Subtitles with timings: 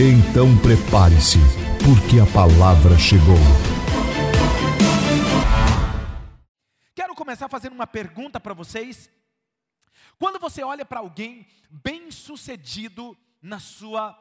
[0.00, 1.38] Então prepare-se,
[1.84, 3.34] porque a palavra chegou.
[6.94, 9.10] Quero começar fazendo uma pergunta para vocês.
[10.16, 14.16] Quando você olha para alguém bem-sucedido na sua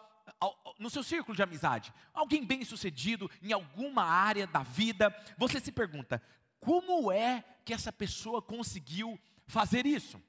[0.79, 6.19] no seu círculo de amizade, alguém bem-sucedido em alguma área da vida, você se pergunta:
[6.59, 10.19] como é que essa pessoa conseguiu fazer isso?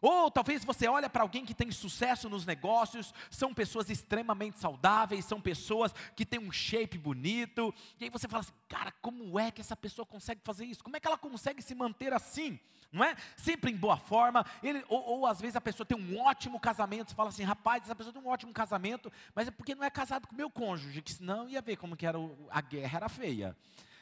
[0.00, 5.24] Ou talvez você olha para alguém que tem sucesso nos negócios, são pessoas extremamente saudáveis,
[5.24, 9.50] são pessoas que têm um shape bonito, e aí você fala assim, cara, como é
[9.50, 10.82] que essa pessoa consegue fazer isso?
[10.82, 12.58] Como é que ela consegue se manter assim?
[12.92, 13.14] Não é?
[13.36, 17.10] Sempre em boa forma, ele, ou, ou às vezes a pessoa tem um ótimo casamento,
[17.10, 19.90] você fala assim, rapaz, essa pessoa tem um ótimo casamento, mas é porque não é
[19.90, 23.08] casado com meu cônjuge, que senão ia ver como que era o, a guerra era
[23.08, 23.56] feia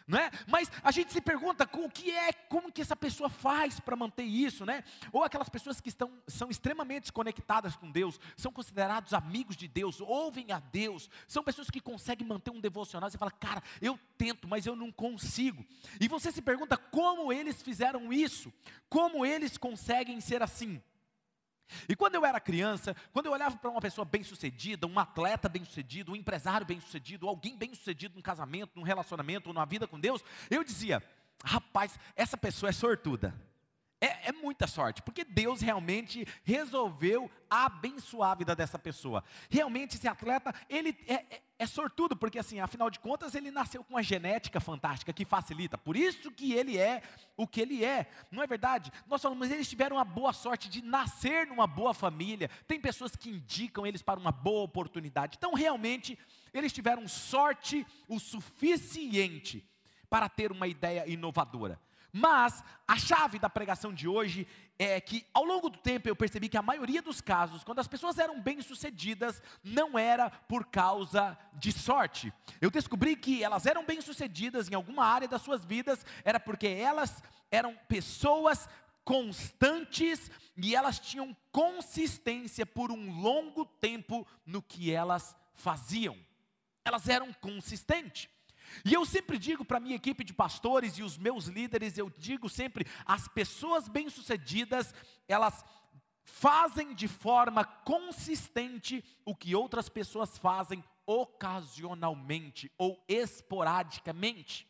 [0.08, 0.30] não é?
[0.46, 4.24] Mas a gente se pergunta o que é, como que essa pessoa faz para manter
[4.24, 4.82] isso, né?
[5.12, 10.00] Ou aquelas pessoas que estão, são extremamente conectadas com Deus, são considerados amigos de Deus,
[10.00, 13.10] ouvem a Deus, são pessoas que conseguem manter um devocional.
[13.10, 15.64] Você fala, cara, eu tento, mas eu não consigo.
[16.00, 18.50] E você se pergunta como eles fizeram isso,
[18.88, 20.82] como eles conseguem ser assim.
[21.88, 26.12] E quando eu era criança, quando eu olhava para uma pessoa bem-sucedida, um atleta bem-sucedido,
[26.12, 31.02] um empresário bem-sucedido, alguém bem-sucedido num casamento, num relacionamento, numa vida com Deus, eu dizia:
[31.44, 33.34] rapaz, essa pessoa é sortuda.
[34.00, 39.24] É, é, muita sorte, porque Deus realmente resolveu abençoar a vida dessa pessoa.
[39.50, 43.82] Realmente esse atleta, ele é, é, é, sortudo, porque assim, afinal de contas, ele nasceu
[43.82, 45.76] com uma genética fantástica que facilita.
[45.76, 47.02] Por isso que ele é
[47.36, 48.08] o que ele é.
[48.30, 48.92] Não é verdade?
[49.08, 52.48] Nós falamos, mas eles tiveram a boa sorte de nascer numa boa família.
[52.68, 55.36] Tem pessoas que indicam eles para uma boa oportunidade.
[55.36, 56.16] Então, realmente,
[56.54, 59.68] eles tiveram sorte o suficiente
[60.08, 61.80] para ter uma ideia inovadora.
[62.12, 64.46] Mas a chave da pregação de hoje
[64.78, 67.88] é que ao longo do tempo eu percebi que a maioria dos casos, quando as
[67.88, 72.32] pessoas eram bem-sucedidas, não era por causa de sorte.
[72.60, 77.22] Eu descobri que elas eram bem-sucedidas em alguma área das suas vidas, era porque elas
[77.50, 78.68] eram pessoas
[79.04, 86.16] constantes e elas tinham consistência por um longo tempo no que elas faziam.
[86.84, 88.28] Elas eram consistentes.
[88.84, 92.10] E eu sempre digo para a minha equipe de pastores e os meus líderes, eu
[92.18, 94.94] digo sempre, as pessoas bem-sucedidas,
[95.26, 95.64] elas
[96.24, 104.68] fazem de forma consistente o que outras pessoas fazem ocasionalmente ou esporadicamente.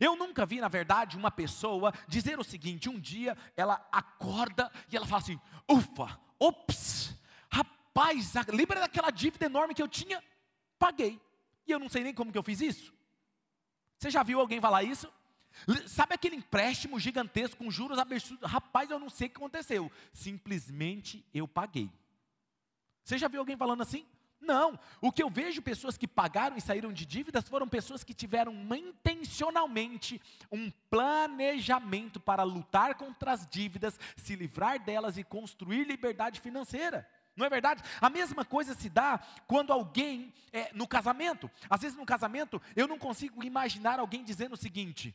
[0.00, 4.96] Eu nunca vi, na verdade, uma pessoa dizer o seguinte: um dia ela acorda e
[4.96, 7.14] ela fala assim: ufa, ops,
[7.50, 10.22] rapaz, lembra daquela dívida enorme que eu tinha?
[10.78, 11.20] Paguei.
[11.66, 12.92] E eu não sei nem como que eu fiz isso.
[13.98, 15.12] Você já viu alguém falar isso?
[15.86, 18.50] Sabe aquele empréstimo gigantesco com juros absurdos?
[18.50, 19.92] Rapaz, eu não sei o que aconteceu.
[20.12, 21.90] Simplesmente eu paguei.
[23.04, 24.06] Você já viu alguém falando assim?
[24.40, 24.78] Não.
[25.00, 28.54] O que eu vejo pessoas que pagaram e saíram de dívidas foram pessoas que tiveram
[28.74, 37.06] intencionalmente um planejamento para lutar contra as dívidas, se livrar delas e construir liberdade financeira.
[37.36, 37.82] Não é verdade?
[38.00, 42.86] A mesma coisa se dá quando alguém, é, no casamento, às vezes no casamento, eu
[42.86, 45.14] não consigo imaginar alguém dizendo o seguinte: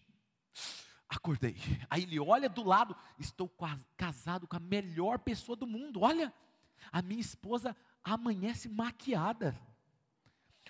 [1.10, 1.58] acordei.
[1.90, 3.52] Aí ele olha do lado, estou
[3.98, 6.02] casado com a melhor pessoa do mundo.
[6.02, 6.34] Olha,
[6.92, 9.58] a minha esposa amanhece maquiada.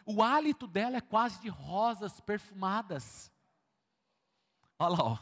[0.06, 3.31] O hálito dela é quase de rosas perfumadas.
[4.77, 5.17] Olha lá, ó.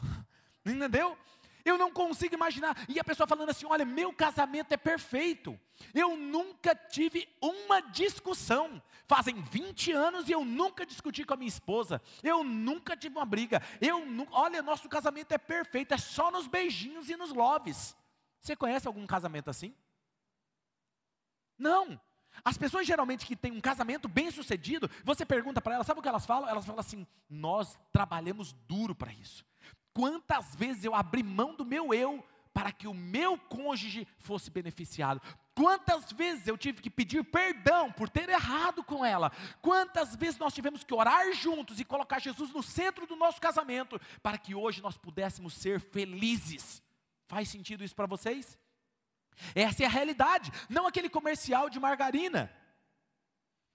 [0.66, 1.16] entendeu?
[1.64, 2.76] Eu não consigo imaginar.
[2.88, 5.58] E a pessoa falando assim: olha, meu casamento é perfeito.
[5.94, 8.82] Eu nunca tive uma discussão.
[9.06, 12.02] Fazem 20 anos e eu nunca discuti com a minha esposa.
[12.22, 13.62] Eu nunca tive uma briga.
[13.80, 15.94] Eu olha, nosso casamento é perfeito.
[15.94, 17.96] É só nos beijinhos e nos loves.
[18.40, 19.74] Você conhece algum casamento assim?
[21.58, 21.98] Não.
[22.44, 26.02] As pessoas geralmente que têm um casamento bem sucedido, você pergunta para elas, sabe o
[26.02, 26.48] que elas falam?
[26.48, 29.44] Elas falam assim: nós trabalhamos duro para isso.
[29.94, 35.22] Quantas vezes eu abri mão do meu eu para que o meu cônjuge fosse beneficiado?
[35.54, 39.30] Quantas vezes eu tive que pedir perdão por ter errado com ela?
[39.62, 44.00] Quantas vezes nós tivemos que orar juntos e colocar Jesus no centro do nosso casamento
[44.20, 46.82] para que hoje nós pudéssemos ser felizes?
[47.26, 48.58] Faz sentido isso para vocês?
[49.54, 52.52] Essa é a realidade, não aquele comercial de margarina.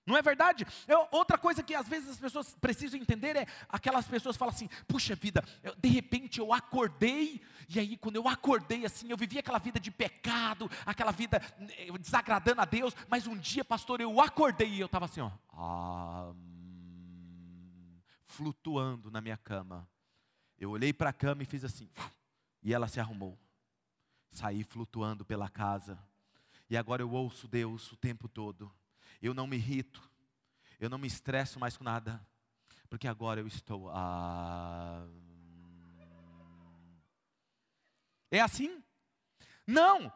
[0.10, 0.66] Não é verdade?
[0.88, 4.68] Eu, outra coisa que às vezes as pessoas precisam entender é aquelas pessoas falam assim:
[4.88, 7.40] puxa vida, eu, de repente eu acordei,
[7.70, 11.40] e aí quando eu acordei assim, eu vivi aquela vida de pecado, aquela vida
[11.78, 15.30] eh, desagradando a Deus, mas um dia, pastor, eu acordei e eu estava assim, ó,
[15.54, 16.34] ah,
[18.26, 19.88] flutuando na minha cama.
[20.58, 21.88] Eu olhei para a cama e fiz assim,
[22.64, 23.38] e ela se arrumou.
[24.32, 26.00] Saí flutuando pela casa.
[26.68, 28.72] E agora eu ouço Deus o tempo todo.
[29.22, 30.02] Eu não me irrito.
[30.80, 32.26] Eu não me estresso mais com nada.
[32.90, 33.90] Porque agora eu estou.
[33.90, 35.06] Ah...
[38.32, 38.84] É assim?
[39.66, 40.12] Não!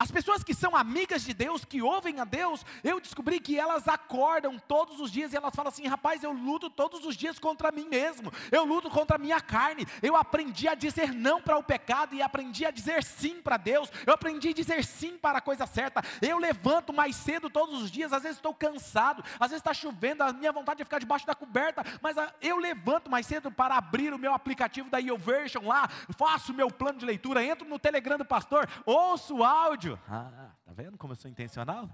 [0.00, 3.88] As pessoas que são amigas de Deus, que ouvem a Deus, eu descobri que elas
[3.88, 7.72] acordam todos os dias e elas falam assim: rapaz, eu luto todos os dias contra
[7.72, 9.84] mim mesmo, eu luto contra a minha carne.
[10.00, 13.90] Eu aprendi a dizer não para o pecado e aprendi a dizer sim para Deus,
[14.06, 16.00] eu aprendi a dizer sim para a coisa certa.
[16.22, 20.22] Eu levanto mais cedo todos os dias, às vezes estou cansado, às vezes está chovendo,
[20.22, 23.76] a minha vontade é ficar debaixo da coberta, mas ah, eu levanto mais cedo para
[23.76, 27.80] abrir o meu aplicativo da YouVersion lá, faço o meu plano de leitura, entro no
[27.80, 30.00] Telegram do pastor, ouço o áudio áudio.
[30.08, 31.88] Ah, tá vendo como eu sou intencional?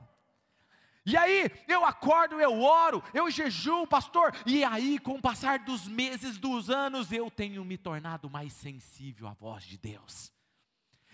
[1.07, 5.87] E aí, eu acordo, eu oro, eu jejuo, pastor, e aí, com o passar dos
[5.87, 10.33] meses, dos anos, eu tenho me tornado mais sensível à voz de Deus.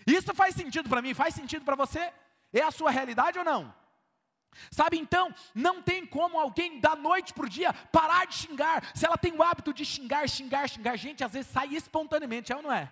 [0.07, 1.13] Isso faz sentido para mim?
[1.13, 2.11] Faz sentido para você?
[2.53, 3.73] É a sua realidade ou não?
[4.69, 8.91] Sabe então, não tem como alguém da noite para o dia parar de xingar.
[8.95, 12.55] Se ela tem o hábito de xingar, xingar, xingar, gente, às vezes sai espontaneamente, é
[12.55, 12.91] ou não é?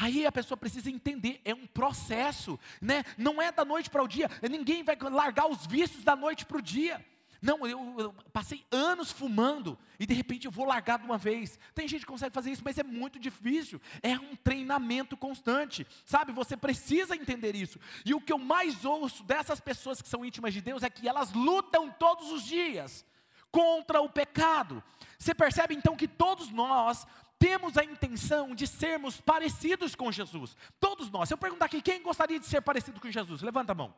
[0.00, 3.04] Aí a pessoa precisa entender, é um processo, né?
[3.16, 6.56] Não é da noite para o dia, ninguém vai largar os vícios da noite para
[6.56, 7.04] o dia.
[7.42, 11.58] Não, eu, eu, passei anos fumando e de repente eu vou largar de uma vez.
[11.74, 13.80] Tem gente que consegue fazer isso, mas é muito difícil.
[14.02, 16.32] É um treinamento constante, sabe?
[16.32, 17.78] Você precisa entender isso.
[18.04, 21.08] E o que eu mais ouço dessas pessoas que são íntimas de Deus é que
[21.08, 23.04] elas lutam todos os dias
[23.50, 24.82] contra o pecado.
[25.18, 27.06] Você percebe então que todos nós
[27.38, 30.56] temos a intenção de sermos parecidos com Jesus.
[30.80, 31.28] Todos nós.
[31.28, 33.42] Se eu perguntar aqui, quem gostaria de ser parecido com Jesus?
[33.42, 33.94] Levanta a mão.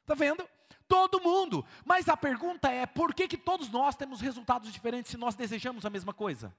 [0.00, 0.48] Está vendo?
[0.88, 1.64] Todo mundo.
[1.84, 5.84] Mas a pergunta é: por que, que todos nós temos resultados diferentes se nós desejamos
[5.84, 6.54] a mesma coisa?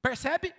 [0.00, 0.54] Percebe?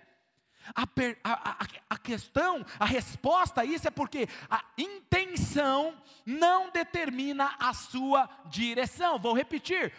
[0.74, 6.70] A, per, a, a, a, questão, a resposta a isso é porque a intenção não
[6.70, 9.18] determina a sua direção.
[9.18, 9.92] Vou repetir: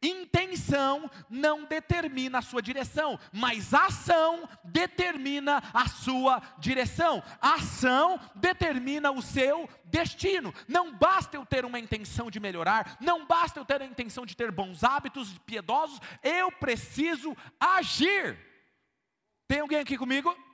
[0.00, 7.22] Intenção não determina a sua direção, mas ação determina a sua direção.
[7.40, 10.54] ação determina o seu destino.
[10.68, 14.36] Não basta eu ter uma intenção de melhorar, não basta eu ter a intenção de
[14.36, 18.38] ter bons hábitos piedosos, eu preciso agir.
[19.48, 20.47] Tem alguém aqui comigo?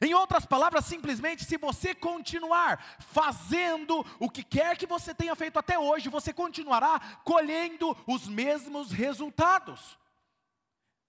[0.00, 5.58] Em outras palavras, simplesmente, se você continuar fazendo o que quer que você tenha feito
[5.58, 9.98] até hoje, você continuará colhendo os mesmos resultados.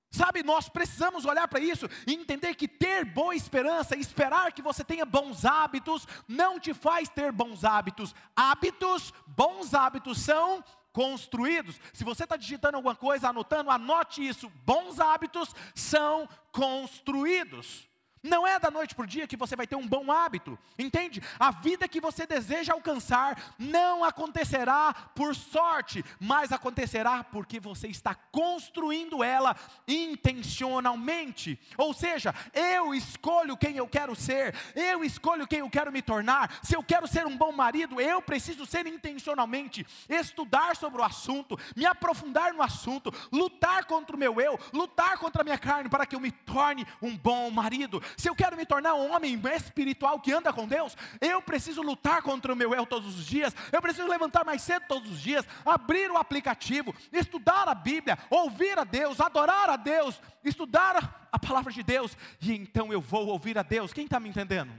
[0.09, 4.83] Sabe, nós precisamos olhar para isso e entender que ter boa esperança, esperar que você
[4.83, 8.15] tenha bons hábitos, não te faz ter bons hábitos.
[8.35, 10.63] Hábitos, bons hábitos são
[10.93, 11.79] construídos.
[11.93, 14.49] Se você está digitando alguma coisa, anotando, anote isso.
[14.65, 17.87] Bons hábitos são construídos.
[18.23, 21.21] Não é da noite para o dia que você vai ter um bom hábito, entende?
[21.39, 28.15] A vida que você deseja alcançar não acontecerá por sorte, mas acontecerá porque você está
[28.15, 29.55] construindo ela
[29.87, 31.59] intencionalmente.
[31.77, 36.59] Ou seja, eu escolho quem eu quero ser, eu escolho quem eu quero me tornar.
[36.63, 41.57] Se eu quero ser um bom marido, eu preciso ser intencionalmente, estudar sobre o assunto,
[41.75, 46.05] me aprofundar no assunto, lutar contra o meu eu, lutar contra a minha carne para
[46.05, 50.19] que eu me torne um bom marido se eu quero me tornar um homem espiritual
[50.19, 53.81] que anda com Deus, eu preciso lutar contra o meu eu todos os dias, eu
[53.81, 58.83] preciso levantar mais cedo todos os dias, abrir o aplicativo, estudar a Bíblia, ouvir a
[58.83, 63.63] Deus, adorar a Deus, estudar a palavra de Deus, e então eu vou ouvir a
[63.63, 63.93] Deus.
[63.93, 64.71] Quem está me entendendo?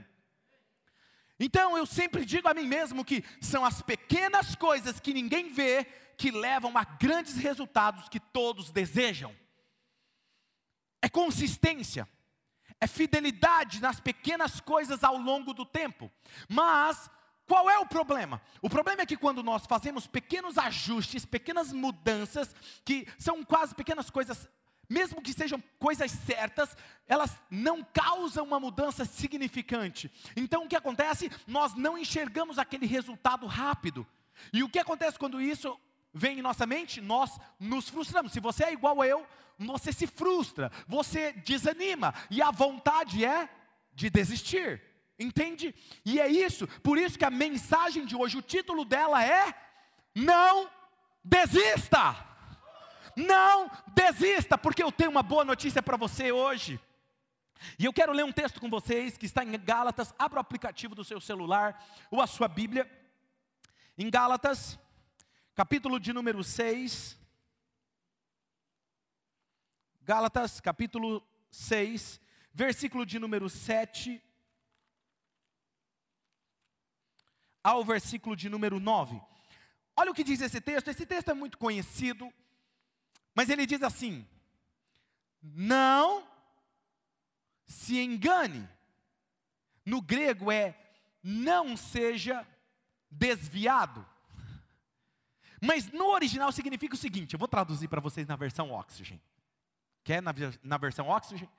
[1.39, 5.85] Então eu sempre digo a mim mesmo que são as pequenas coisas que ninguém vê
[6.17, 9.33] que levam a grandes resultados que todos desejam.
[11.01, 12.07] É consistência
[12.81, 16.11] é fidelidade nas pequenas coisas ao longo do tempo.
[16.47, 17.09] Mas
[17.45, 18.41] qual é o problema?
[18.61, 22.55] O problema é que quando nós fazemos pequenos ajustes, pequenas mudanças,
[22.85, 24.47] que são quase pequenas coisas,
[24.87, 30.11] mesmo que sejam coisas certas, elas não causam uma mudança significante.
[30.35, 31.31] Então o que acontece?
[31.45, 34.05] Nós não enxergamos aquele resultado rápido.
[34.53, 35.77] E o que acontece quando isso
[36.13, 37.01] vem em nossa mente?
[37.01, 38.31] Nós nos frustramos.
[38.31, 39.25] Se você é igual a eu,
[39.57, 43.49] você se frustra, você desanima, e a vontade é
[43.93, 44.81] de desistir,
[45.19, 45.75] entende?
[46.05, 49.53] E é isso, por isso que a mensagem de hoje, o título dela é:
[50.15, 50.69] Não
[51.23, 52.25] desista.
[53.15, 56.79] Não desista, porque eu tenho uma boa notícia para você hoje.
[57.77, 60.13] E eu quero ler um texto com vocês que está em Gálatas.
[60.17, 62.89] Abra o aplicativo do seu celular ou a sua Bíblia.
[63.97, 64.79] Em Gálatas,
[65.59, 67.19] capítulo de número 6.
[70.03, 72.21] Gálatas, capítulo 6,
[72.53, 74.23] versículo de número 7
[77.61, 79.21] ao versículo de número 9.
[79.97, 80.87] Olha o que diz esse texto.
[80.87, 82.33] Esse texto é muito conhecido,
[83.35, 84.25] mas ele diz assim:
[85.43, 86.25] Não
[87.67, 88.65] se engane.
[89.85, 90.73] No grego é
[91.21, 92.47] não seja
[93.11, 94.07] desviado.
[95.61, 99.21] Mas no original significa o seguinte: eu vou traduzir para vocês na versão Oxygen.
[100.03, 101.49] Quer na, na versão Oxygen?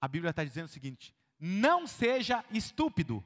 [0.00, 3.24] A Bíblia está dizendo o seguinte: não seja estúpido.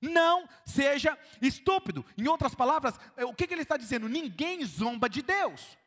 [0.00, 2.04] Não seja estúpido.
[2.16, 4.08] Em outras palavras, o que, que ele está dizendo?
[4.08, 5.78] Ninguém zomba de Deus.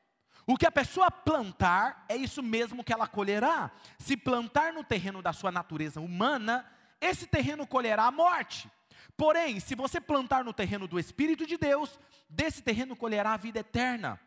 [0.45, 3.69] O que a pessoa plantar, é isso mesmo que ela colherá.
[3.99, 6.65] Se plantar no terreno da sua natureza humana,
[7.01, 8.71] esse terreno colherá a morte.
[9.15, 11.99] Porém, se você plantar no terreno do Espírito de Deus,
[12.29, 14.19] desse terreno colherá a vida eterna.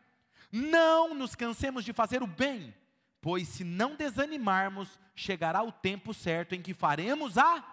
[0.51, 2.75] Não nos cansemos de fazer o bem,
[3.21, 7.63] pois se não desanimarmos, chegará o tempo certo em que faremos a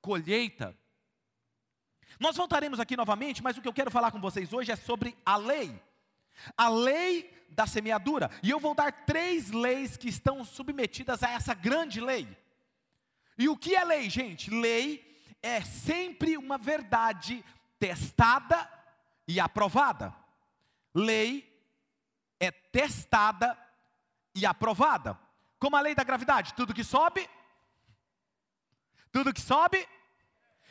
[0.00, 0.76] colheita.
[2.18, 5.16] Nós voltaremos aqui novamente, mas o que eu quero falar com vocês hoje é sobre
[5.24, 5.80] a lei.
[6.56, 8.30] A lei da semeadura.
[8.42, 12.26] E eu vou dar três leis que estão submetidas a essa grande lei.
[13.38, 14.50] E o que é lei, gente?
[14.50, 15.13] Lei
[15.44, 17.44] é sempre uma verdade
[17.78, 18.66] testada
[19.28, 20.14] e aprovada.
[20.94, 21.46] Lei
[22.40, 23.56] é testada
[24.34, 25.20] e aprovada.
[25.58, 27.28] Como a lei da gravidade, tudo que sobe,
[29.12, 29.86] tudo que sobe.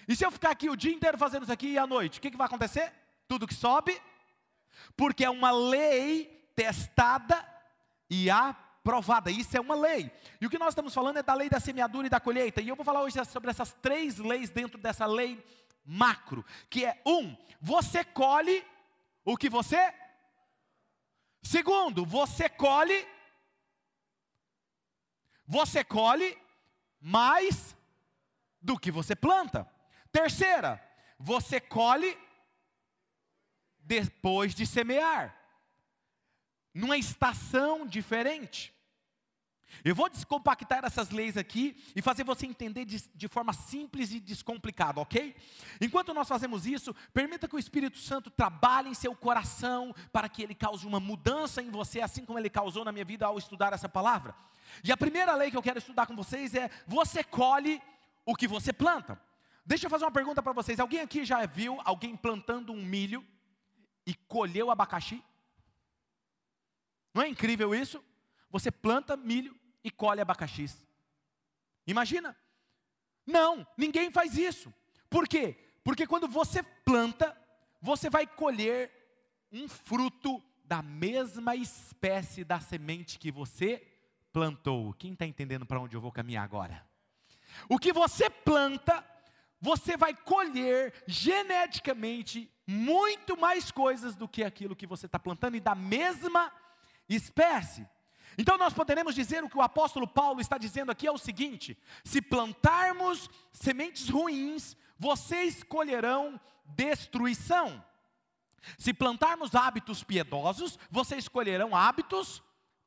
[0.08, 2.22] E se eu ficar aqui o dia inteiro fazendo isso aqui e à noite, o
[2.22, 2.92] que, que vai acontecer?
[3.28, 4.02] Tudo que sobe,
[4.98, 7.48] porque é uma lei testada
[8.10, 8.73] e aprovada.
[9.32, 10.12] Isso é uma lei.
[10.42, 12.62] E o que nós estamos falando é da lei da semeadura e da colheita.
[12.62, 15.44] E eu vou falar hoje sobre essas três leis dentro dessa lei
[15.86, 18.66] macro, que é um, você colhe
[19.26, 19.94] o que você
[21.42, 23.06] Segundo, você colhe
[25.46, 26.38] você colhe
[27.00, 27.76] mais
[28.62, 29.70] do que você planta.
[30.12, 30.82] Terceira,
[31.20, 32.18] você colhe
[33.78, 35.38] depois de semear,
[36.74, 38.73] numa estação diferente.
[39.84, 44.20] Eu vou descompactar essas leis aqui e fazer você entender de, de, forma simples e
[44.20, 45.36] descomplicada, ok?
[45.80, 50.44] Enquanto nós fazemos isso, permita que o Espírito Santo trabalhe em seu coração para que
[50.44, 53.74] ele cause uma mudança em você, assim como ele causou na minha vida ao estudar
[53.74, 54.36] essa palavra.
[54.84, 57.82] E a primeira lei que eu quero estudar com vocês é: você colhe
[58.26, 59.20] o que você planta.
[59.66, 63.26] Deixa eu fazer uma pergunta para vocês: alguém aqui já viu alguém plantando um milho
[64.06, 65.24] e colheu abacaxi?
[67.14, 68.04] Não é incrível isso?
[68.50, 70.86] Você planta milho e colhe abacaxis.
[71.86, 72.36] Imagina?
[73.26, 74.74] Não, ninguém faz isso.
[75.10, 75.58] Por quê?
[75.84, 77.38] Porque quando você planta,
[77.82, 78.92] você vai colher
[79.52, 83.86] um fruto da mesma espécie da semente que você
[84.32, 84.94] plantou.
[84.94, 86.86] Quem está entendendo para onde eu vou caminhar agora?
[87.70, 89.06] O que você planta,
[89.60, 95.60] você vai colher geneticamente muito mais coisas do que aquilo que você está plantando e
[95.60, 96.52] da mesma
[97.08, 97.88] espécie.
[98.38, 101.78] Então nós poderemos dizer o que o apóstolo Paulo está dizendo aqui é o seguinte:
[102.04, 107.84] se plantarmos sementes ruins, vocês colherão destruição.
[108.78, 112.42] Se plantarmos hábitos piedosos, vocês colherão hábitos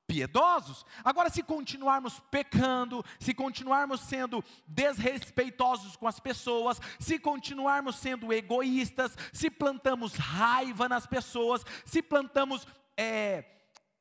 [0.07, 0.87] piedosos.
[1.05, 9.17] Agora, se continuarmos pecando, se continuarmos sendo desrespeitosos com as pessoas, se continuarmos sendo egoístas,
[9.33, 13.45] se plantamos raiva nas pessoas, se plantamos é,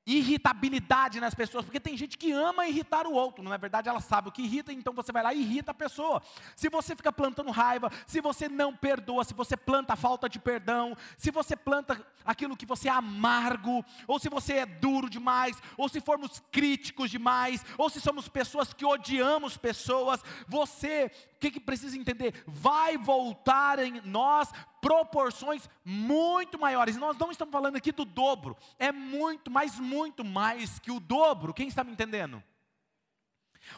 [0.06, 4.30] irritabilidade nas pessoas, porque tem gente que ama irritar o outro, na verdade ela sabe
[4.30, 6.22] o que irrita, então você vai lá e irrita a pessoa.
[6.56, 10.96] Se você fica plantando raiva, se você não perdoa, se você planta falta de perdão,
[11.18, 15.90] se você planta aquilo que você é amargo, ou se você é duro demais, ou
[15.90, 21.60] se formos críticos demais, ou se somos pessoas que odiamos pessoas, você o que, que
[21.60, 22.44] precisa entender?
[22.48, 24.52] Vai voltar em nós
[24.86, 26.96] proporções muito maiores.
[26.96, 31.56] Nós não estamos falando aqui do dobro, é muito, mas muito mais que o dobro.
[31.56, 32.44] Quem está me entendendo?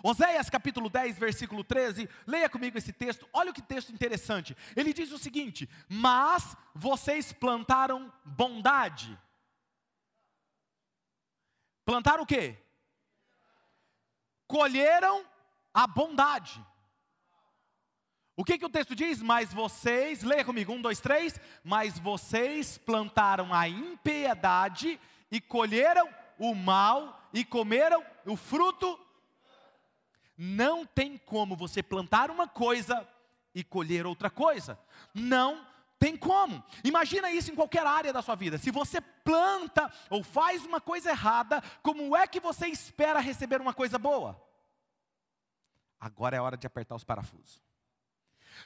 [0.03, 4.53] Oséias capítulo 10, versículo 13, leia comigo esse texto, olha que texto interessante.
[4.75, 9.17] Ele diz o seguinte: Mas vocês plantaram bondade.
[11.85, 12.57] Plantaram o quê?
[14.45, 15.25] Colheram
[15.73, 16.61] a bondade.
[18.39, 19.19] O que, que o texto diz?
[19.19, 21.41] Mas vocês, leia comigo, um, dois, três.
[21.63, 24.99] Mas vocês plantaram a impiedade
[25.31, 28.97] e colheram o mal e comeram o fruto.
[30.37, 33.07] Não tem como você plantar uma coisa
[33.55, 34.79] e colher outra coisa.
[35.15, 35.65] Não
[35.97, 36.63] tem como.
[36.83, 38.59] Imagina isso em qualquer área da sua vida.
[38.59, 43.73] Se você planta ou faz uma coisa errada, como é que você espera receber uma
[43.73, 44.39] coisa boa?
[45.99, 47.66] Agora é hora de apertar os parafusos.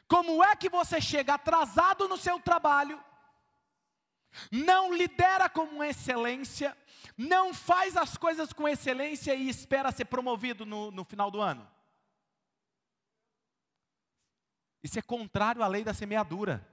[0.07, 3.01] Como é que você chega atrasado no seu trabalho,
[4.51, 6.77] não lidera com excelência,
[7.17, 11.69] não faz as coisas com excelência e espera ser promovido no, no final do ano?
[14.83, 16.67] Isso é contrário à lei da semeadura.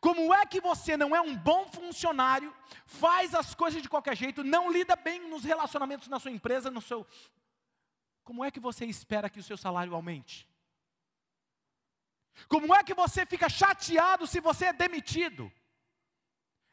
[0.00, 2.54] Como é que você não é um bom funcionário,
[2.86, 6.80] faz as coisas de qualquer jeito, não lida bem nos relacionamentos na sua empresa, no
[6.80, 7.06] seu.
[8.24, 10.48] Como é que você espera que o seu salário aumente?
[12.48, 15.52] Como é que você fica chateado se você é demitido?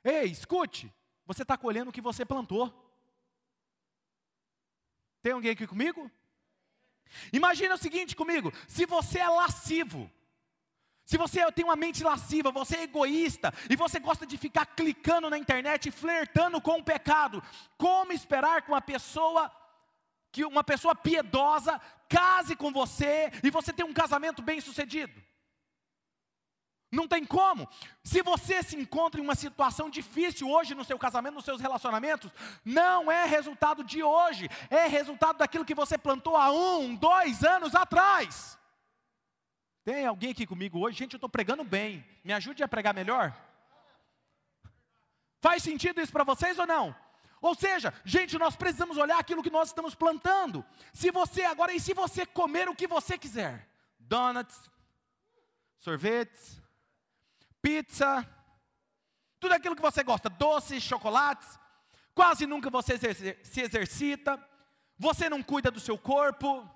[0.03, 0.93] Ei, escute,
[1.25, 2.73] você está colhendo o que você plantou.
[5.21, 6.11] Tem alguém aqui comigo?
[7.33, 10.11] Imagina o seguinte comigo: se você é lascivo,
[11.03, 15.29] se você tem uma mente lasciva, você é egoísta e você gosta de ficar clicando
[15.29, 17.41] na internet, flertando com o pecado,
[17.77, 19.51] como esperar que uma pessoa
[20.31, 25.24] que uma pessoa piedosa case com você e você tenha um casamento bem-sucedido?
[26.91, 27.67] Não tem como.
[28.03, 32.31] Se você se encontra em uma situação difícil hoje no seu casamento, nos seus relacionamentos,
[32.63, 37.75] não é resultado de hoje, é resultado daquilo que você plantou há um, dois anos
[37.75, 38.57] atrás.
[39.83, 40.97] Tem alguém aqui comigo hoje?
[40.97, 42.05] Gente, eu estou pregando bem.
[42.23, 43.35] Me ajude a pregar melhor?
[45.39, 46.95] Faz sentido isso para vocês ou não?
[47.39, 50.65] Ou seja, gente, nós precisamos olhar aquilo que nós estamos plantando.
[50.91, 53.69] Se você agora, e se você comer o que você quiser?
[53.99, 54.71] Donuts,
[55.77, 56.59] sorvetes,
[57.65, 58.23] pizza,
[59.39, 61.59] tudo aquilo que você gosta, doces, chocolates,
[62.13, 62.95] quase nunca você
[63.43, 64.39] se exercita,
[64.95, 66.69] você não cuida do seu corpo,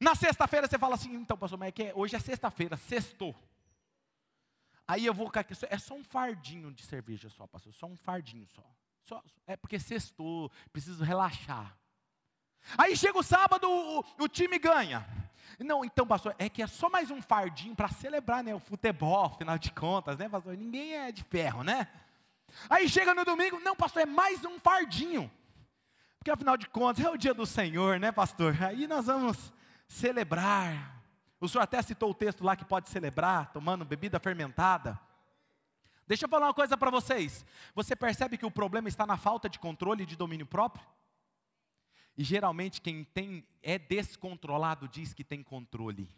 [0.00, 3.36] na sexta-feira você fala assim, então, pastor, mas é que hoje é sexta-feira, sextou.
[4.88, 5.30] Aí eu vou,
[5.70, 8.64] é só um fardinho de cerveja só, pastor, só um fardinho só.
[9.04, 11.78] só é porque sextou, preciso relaxar.
[12.76, 15.06] Aí chega o sábado, o, o time ganha.
[15.58, 19.26] Não, então, pastor, é que é só mais um fardinho para celebrar, né, o futebol,
[19.26, 20.56] afinal de contas, né, pastor?
[20.56, 21.88] Ninguém é de ferro, né?
[22.68, 25.30] Aí chega no domingo, não, pastor, é mais um fardinho.
[26.18, 28.56] Porque afinal de contas é o dia do Senhor, né, pastor?
[28.62, 29.52] Aí nós vamos
[29.88, 30.96] celebrar.
[31.40, 34.98] O senhor até citou o texto lá que pode celebrar, tomando bebida fermentada.
[36.06, 37.44] Deixa eu falar uma coisa para vocês.
[37.74, 40.84] Você percebe que o problema está na falta de controle e de domínio próprio?
[42.16, 46.08] E geralmente quem tem é descontrolado diz que tem controle.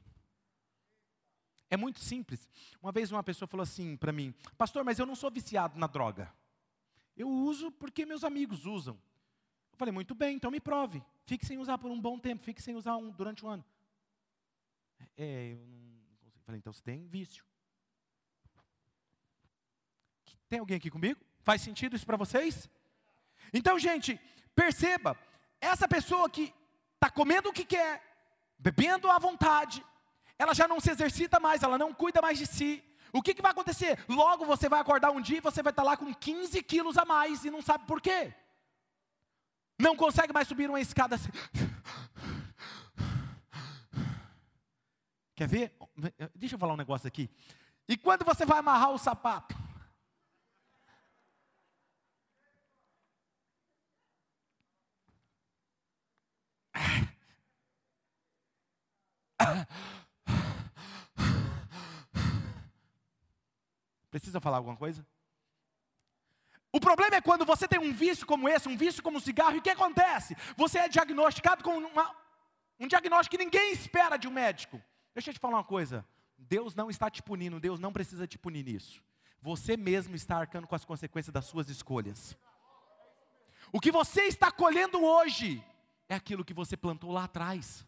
[1.70, 2.48] É muito simples.
[2.80, 5.86] Uma vez uma pessoa falou assim para mim: "Pastor, mas eu não sou viciado na
[5.86, 6.32] droga.
[7.18, 8.94] Eu uso porque meus amigos usam.
[9.72, 11.02] Eu falei, muito bem, então me prove.
[11.26, 13.64] Fique sem usar por um bom tempo, fique sem usar um, durante um ano.
[15.16, 16.32] É, eu não consigo.
[16.46, 17.44] Falei, então você tem vício.
[20.48, 21.20] Tem alguém aqui comigo?
[21.40, 22.70] Faz sentido isso para vocês?
[23.52, 24.18] Então, gente,
[24.54, 25.16] perceba,
[25.60, 26.54] essa pessoa que
[26.94, 28.02] está comendo o que quer,
[28.58, 29.84] bebendo à vontade,
[30.38, 32.84] ela já não se exercita mais, ela não cuida mais de si.
[33.12, 33.98] O que, que vai acontecer?
[34.08, 36.98] Logo você vai acordar um dia e você vai estar tá lá com 15 quilos
[36.98, 38.34] a mais e não sabe por quê.
[39.78, 41.30] Não consegue mais subir uma escada assim.
[45.34, 45.72] Quer ver?
[46.34, 47.30] Deixa eu falar um negócio aqui.
[47.88, 49.56] E quando você vai amarrar o sapato?
[64.10, 65.06] Precisa falar alguma coisa?
[66.72, 69.58] O problema é quando você tem um vício como esse, um vício como cigarro, e
[69.58, 70.36] o que acontece?
[70.56, 72.14] Você é diagnosticado com uma,
[72.78, 74.82] um diagnóstico que ninguém espera de um médico.
[75.14, 76.06] Deixa eu te falar uma coisa:
[76.36, 79.02] Deus não está te punindo, Deus não precisa te punir nisso.
[79.40, 82.36] Você mesmo está arcando com as consequências das suas escolhas.
[83.72, 85.64] O que você está colhendo hoje
[86.08, 87.86] é aquilo que você plantou lá atrás.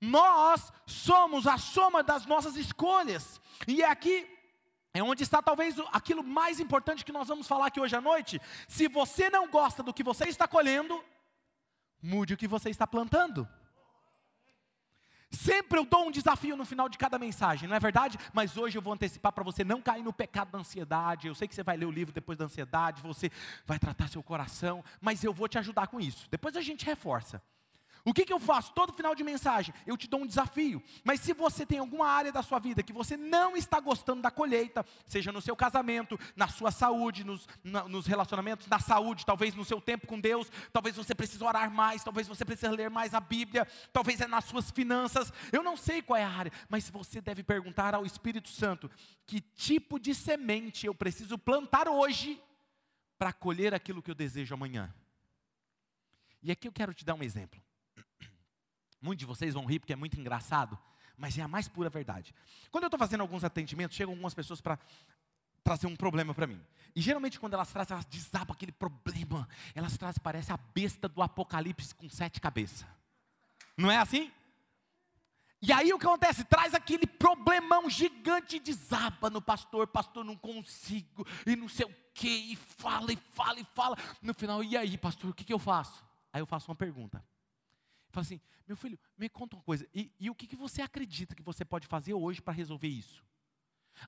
[0.00, 4.28] Nós somos a soma das nossas escolhas, e é aqui
[4.96, 8.40] é onde está talvez aquilo mais importante que nós vamos falar aqui hoje à noite.
[8.66, 11.04] Se você não gosta do que você está colhendo,
[12.02, 13.46] mude o que você está plantando.
[15.30, 18.16] Sempre eu dou um desafio no final de cada mensagem, não é verdade?
[18.32, 21.28] Mas hoje eu vou antecipar para você não cair no pecado da ansiedade.
[21.28, 23.30] Eu sei que você vai ler o livro depois da ansiedade, você
[23.66, 26.26] vai tratar seu coração, mas eu vou te ajudar com isso.
[26.30, 27.42] Depois a gente reforça.
[28.06, 28.72] O que, que eu faço?
[28.72, 30.80] Todo final de mensagem, eu te dou um desafio.
[31.02, 34.30] Mas se você tem alguma área da sua vida que você não está gostando da
[34.30, 39.56] colheita, seja no seu casamento, na sua saúde, nos, na, nos relacionamentos, na saúde, talvez
[39.56, 43.12] no seu tempo com Deus, talvez você precise orar mais, talvez você precise ler mais
[43.12, 46.88] a Bíblia, talvez é nas suas finanças, eu não sei qual é a área, mas
[46.88, 48.88] você deve perguntar ao Espírito Santo:
[49.26, 52.40] que tipo de semente eu preciso plantar hoje
[53.18, 54.94] para colher aquilo que eu desejo amanhã?
[56.40, 57.65] E aqui eu quero te dar um exemplo.
[59.00, 60.78] Muitos de vocês vão rir porque é muito engraçado,
[61.16, 62.34] mas é a mais pura verdade.
[62.70, 64.78] Quando eu estou fazendo alguns atendimentos, chegam algumas pessoas para
[65.62, 66.60] trazer um problema para mim.
[66.94, 69.48] E geralmente quando elas trazem, elas desabam aquele problema.
[69.74, 72.86] Elas trazem, parece a besta do Apocalipse com sete cabeças.
[73.76, 74.30] Não é assim?
[75.60, 76.44] E aí o que acontece?
[76.44, 82.52] Traz aquele problemão gigante, desaba no pastor, pastor, não consigo, e não sei o que,
[82.52, 83.96] e fala, e fala, e fala.
[84.22, 86.04] No final, e aí, pastor, o que, que eu faço?
[86.32, 87.24] Aí eu faço uma pergunta.
[88.16, 91.34] Fala assim, meu filho, me conta uma coisa, e, e o que, que você acredita
[91.34, 93.22] que você pode fazer hoje para resolver isso?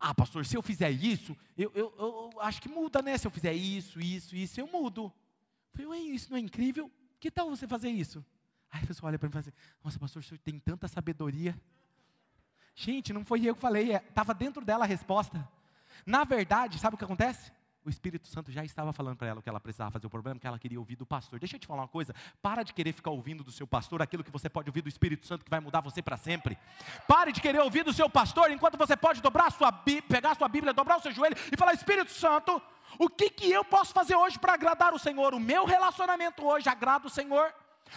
[0.00, 3.18] Ah, pastor, se eu fizer isso, eu, eu, eu, acho que muda, né?
[3.18, 5.12] Se eu fizer isso, isso, isso, eu mudo.
[5.74, 6.90] Eu falei, ué, isso não é incrível?
[7.20, 8.24] Que tal você fazer isso?
[8.70, 9.52] Aí a pessoa olha para mim e fala assim,
[9.84, 11.54] nossa, pastor, o senhor tem tanta sabedoria.
[12.74, 15.46] Gente, não foi eu que falei, estava é, dentro dela a resposta.
[16.06, 17.52] Na verdade, sabe o que acontece?
[17.88, 20.38] O Espírito Santo já estava falando para ela o que ela precisava fazer, o problema
[20.38, 21.38] que ela queria ouvir do pastor.
[21.40, 24.22] Deixa eu te falar uma coisa: para de querer ficar ouvindo do seu pastor aquilo
[24.22, 26.58] que você pode ouvir do Espírito Santo que vai mudar você para sempre.
[27.06, 30.48] Pare de querer ouvir do seu pastor enquanto você pode dobrar sua pegar a sua
[30.48, 32.60] Bíblia, dobrar o seu joelho e falar: Espírito Santo,
[32.98, 35.34] o que, que eu posso fazer hoje para agradar o Senhor?
[35.34, 37.54] O meu relacionamento hoje agrada o Senhor,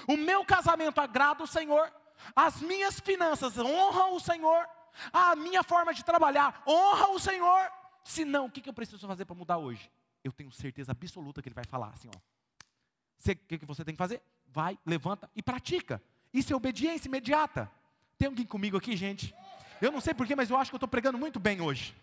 [0.08, 1.92] o meu casamento agrada o Senhor,
[2.34, 4.66] as minhas finanças honram o Senhor,
[5.12, 7.81] a minha forma de trabalhar honra o Senhor.
[8.04, 9.92] Se não, o que eu preciso fazer para mudar hoje?
[10.24, 12.18] Eu tenho certeza absoluta que ele vai falar assim: ó.
[12.18, 14.22] O que, que você tem que fazer?
[14.48, 16.02] Vai, levanta e pratica.
[16.34, 17.72] Isso é obediência imediata.
[18.18, 19.34] Tem alguém comigo aqui, gente?
[19.82, 21.96] Eu não sei porquê, mas eu acho que eu estou pregando muito bem hoje.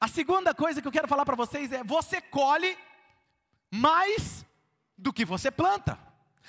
[0.00, 2.76] A segunda coisa que eu quero falar para vocês é: você colhe
[3.70, 4.46] mais
[4.96, 5.98] do que você planta.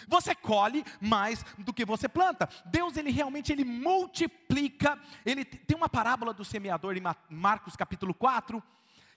[0.07, 2.49] Você colhe mais do que você planta.
[2.65, 4.99] Deus ele realmente ele multiplica.
[5.25, 8.62] Ele tem uma parábola do semeador em Marcos capítulo 4,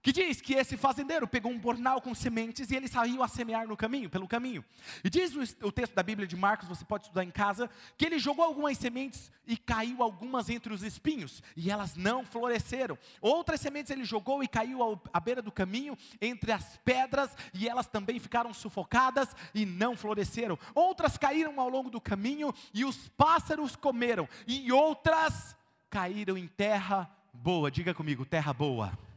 [0.02, 3.66] que diz que esse fazendeiro pegou um bornal com sementes e ele saiu a semear
[3.66, 4.64] no caminho, pelo caminho.
[5.04, 8.06] E diz o, o, texto da Bíblia de Marcos, você pode estudar em casa, que
[8.06, 12.98] ele jogou algumas sementes e caiu algumas entre os espinhos, e elas não floresceram.
[13.20, 17.68] Outras sementes ele jogou e caiu ao, à beira do caminho, entre as pedras, e
[17.68, 20.58] elas também ficaram sufocadas e não floresceram.
[20.74, 25.56] Outras caíram ao longo do caminho e os pássaros comeram, e outras
[25.90, 27.70] caíram em terra boa.
[27.70, 29.09] Diga comigo, terra boa.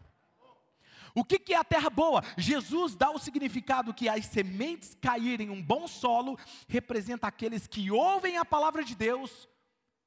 [1.15, 2.23] O que, é a terra boa?
[2.37, 7.91] Jesus dá o significado que as sementes caírem em um bom solo representa aqueles que
[7.91, 9.47] ouvem a palavra de Deus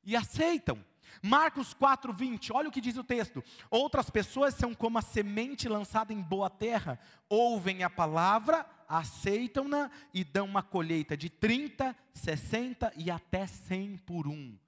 [0.05, 0.85] e aceitam.
[1.23, 3.43] Marcos 4:20, olha o que diz o texto.
[3.71, 10.25] Outras pessoas são como a semente lançada em boa terra, ouvem a palavra, aceitam-na e
[10.25, 14.59] dão uma colheita de 30, 60 e até 100 por um.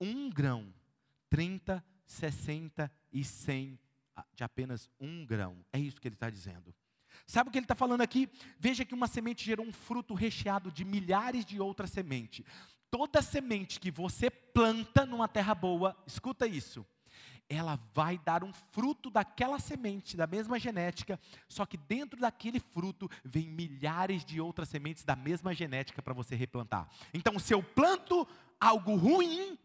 [0.00, 0.72] Um grão,
[1.28, 3.78] 30, 60 e 100
[4.34, 5.64] de apenas um grão.
[5.72, 6.74] É isso que ele está dizendo.
[7.26, 8.28] Sabe o que ele está falando aqui?
[8.58, 12.44] Veja que uma semente gerou um fruto recheado de milhares de outras sementes.
[12.90, 16.84] Toda semente que você planta numa terra boa, escuta isso,
[17.48, 23.10] ela vai dar um fruto daquela semente, da mesma genética, só que dentro daquele fruto
[23.24, 26.88] vem milhares de outras sementes da mesma genética para você replantar.
[27.12, 28.26] Então, se eu planto
[28.60, 29.58] algo ruim,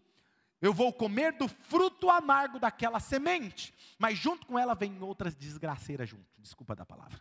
[0.62, 6.10] eu vou comer do fruto amargo daquela semente, mas junto com ela vem outras desgraceiras
[6.10, 6.26] junto.
[6.38, 7.20] Desculpa da palavra.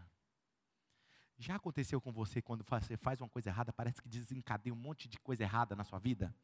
[1.36, 5.08] Já aconteceu com você quando você faz uma coisa errada, parece que desencadeia um monte
[5.08, 6.34] de coisa errada na sua vida?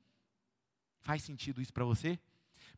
[0.98, 2.18] Faz sentido isso para você?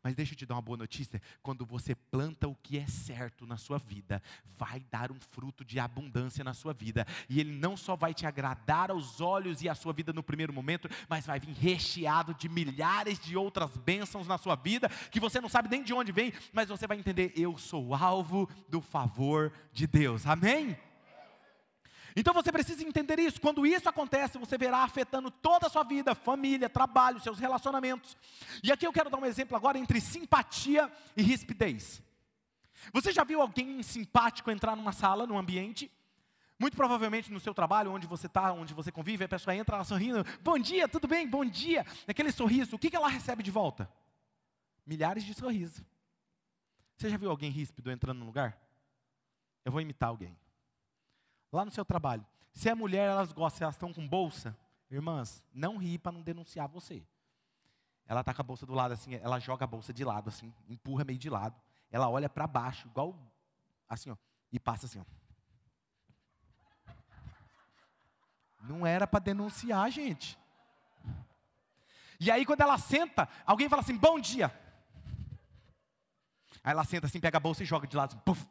[0.03, 3.47] Mas deixa eu te dar uma boa notícia: quando você planta o que é certo
[3.47, 4.21] na sua vida,
[4.57, 8.25] vai dar um fruto de abundância na sua vida, e ele não só vai te
[8.25, 12.49] agradar aos olhos e à sua vida no primeiro momento, mas vai vir recheado de
[12.49, 16.33] milhares de outras bênçãos na sua vida, que você não sabe nem de onde vem,
[16.51, 20.77] mas você vai entender: eu sou alvo do favor de Deus, amém?
[22.15, 23.41] Então você precisa entender isso.
[23.41, 28.15] Quando isso acontece, você verá afetando toda a sua vida, família, trabalho, seus relacionamentos.
[28.61, 32.01] E aqui eu quero dar um exemplo agora entre simpatia e rispidez.
[32.91, 35.91] Você já viu alguém simpático entrar numa sala, num ambiente?
[36.59, 39.83] Muito provavelmente no seu trabalho, onde você está, onde você convive, a pessoa entra ela
[39.83, 41.85] sorrindo, bom dia, tudo bem, bom dia.
[42.07, 43.89] Aquele sorriso, o que ela recebe de volta?
[44.85, 45.83] Milhares de sorrisos.
[46.95, 48.57] Você já viu alguém ríspido entrando num lugar?
[49.65, 50.37] Eu vou imitar alguém
[51.57, 52.25] lá no seu trabalho.
[52.51, 54.57] Se é mulher, elas gostam, elas estão com bolsa.
[54.89, 57.03] Irmãs, não ri para não denunciar você.
[58.05, 60.53] Ela tá com a bolsa do lado assim, ela joga a bolsa de lado assim,
[60.67, 61.59] empurra meio de lado.
[61.89, 63.17] Ela olha para baixo, igual
[63.87, 64.17] assim, ó,
[64.51, 65.05] e passa assim, ó.
[68.61, 70.37] Não era para denunciar, gente.
[72.19, 74.47] E aí quando ela senta, alguém fala assim: "Bom dia".
[76.63, 78.47] Aí ela senta assim, pega a bolsa e joga de lado, assim, puff,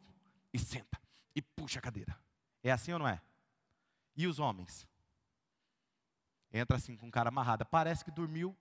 [0.51, 0.99] e senta
[1.35, 2.17] e puxa a cadeira.
[2.63, 3.21] É assim ou não é?
[4.15, 4.87] E os homens?
[6.51, 8.55] Entra assim com cara amarrada, parece que dormiu.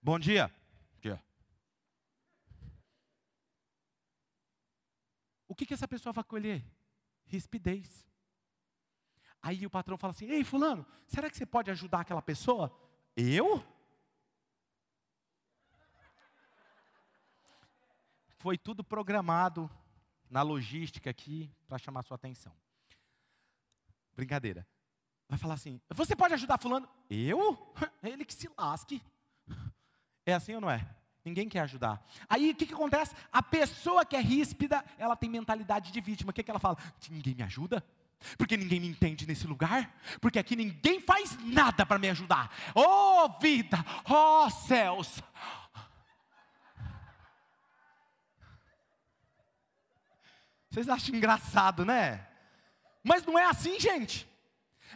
[0.00, 0.50] Bom dia.
[1.00, 1.22] dia.
[5.46, 6.64] O que, que essa pessoa vai colher?
[7.24, 8.06] Rispidez.
[9.42, 12.74] Aí o patrão fala assim: Ei, Fulano, será que você pode ajudar aquela pessoa?
[13.16, 13.62] Eu?
[18.38, 19.68] Foi tudo programado
[20.30, 22.52] na logística aqui para chamar sua atenção.
[24.14, 24.66] Brincadeira.
[25.28, 26.88] Vai falar assim: Você pode ajudar Fulano?
[27.10, 27.72] Eu?
[28.02, 29.02] Ele que se lasque.
[30.24, 30.88] É assim ou não é?
[31.24, 32.04] Ninguém quer ajudar.
[32.28, 33.14] Aí o que, que acontece?
[33.32, 36.30] A pessoa que é ríspida, ela tem mentalidade de vítima.
[36.30, 36.76] O que, que ela fala?
[37.10, 37.84] Ninguém me ajuda?
[38.38, 39.94] Porque ninguém me entende nesse lugar?
[40.20, 42.50] Porque aqui ninguém faz nada para me ajudar.
[42.74, 45.22] Oh vida, oh céus.
[50.76, 52.26] Vocês acham engraçado, né?
[53.02, 54.28] Mas não é assim, gente.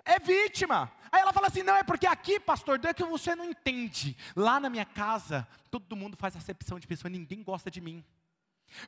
[0.05, 0.93] É vítima.
[1.11, 4.15] Aí ela fala assim: não, é porque aqui, pastor, é que você não entende.
[4.37, 8.05] Lá na minha casa, todo mundo faz acepção de pessoa, ninguém gosta de mim.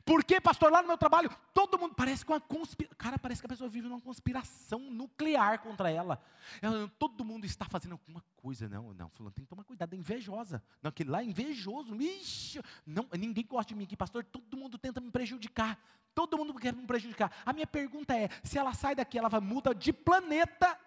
[0.05, 2.95] Porque, pastor, lá no meu trabalho, todo mundo parece com uma conspiração.
[2.97, 6.21] Cara, parece que a pessoa vive numa conspiração nuclear contra ela.
[6.61, 6.87] ela.
[6.97, 8.67] Todo mundo está fazendo alguma coisa.
[8.69, 10.63] Não, não, fulano, tem que tomar cuidado, é invejosa.
[10.81, 11.95] Não, aquele lá é invejoso.
[12.01, 14.23] Ixi, não, ninguém gosta de mim aqui, pastor.
[14.23, 15.79] Todo mundo tenta me prejudicar.
[16.15, 17.31] Todo mundo quer me prejudicar.
[17.45, 20.77] A minha pergunta é: se ela sai daqui, ela vai mudar de planeta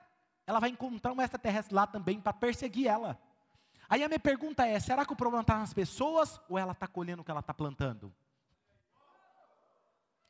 [0.47, 3.19] ela vai encontrar um extraterrestre lá também para perseguir ela.
[3.89, 6.87] Aí a minha pergunta é: será que o problema está nas pessoas ou ela está
[6.87, 8.15] colhendo o que ela está plantando?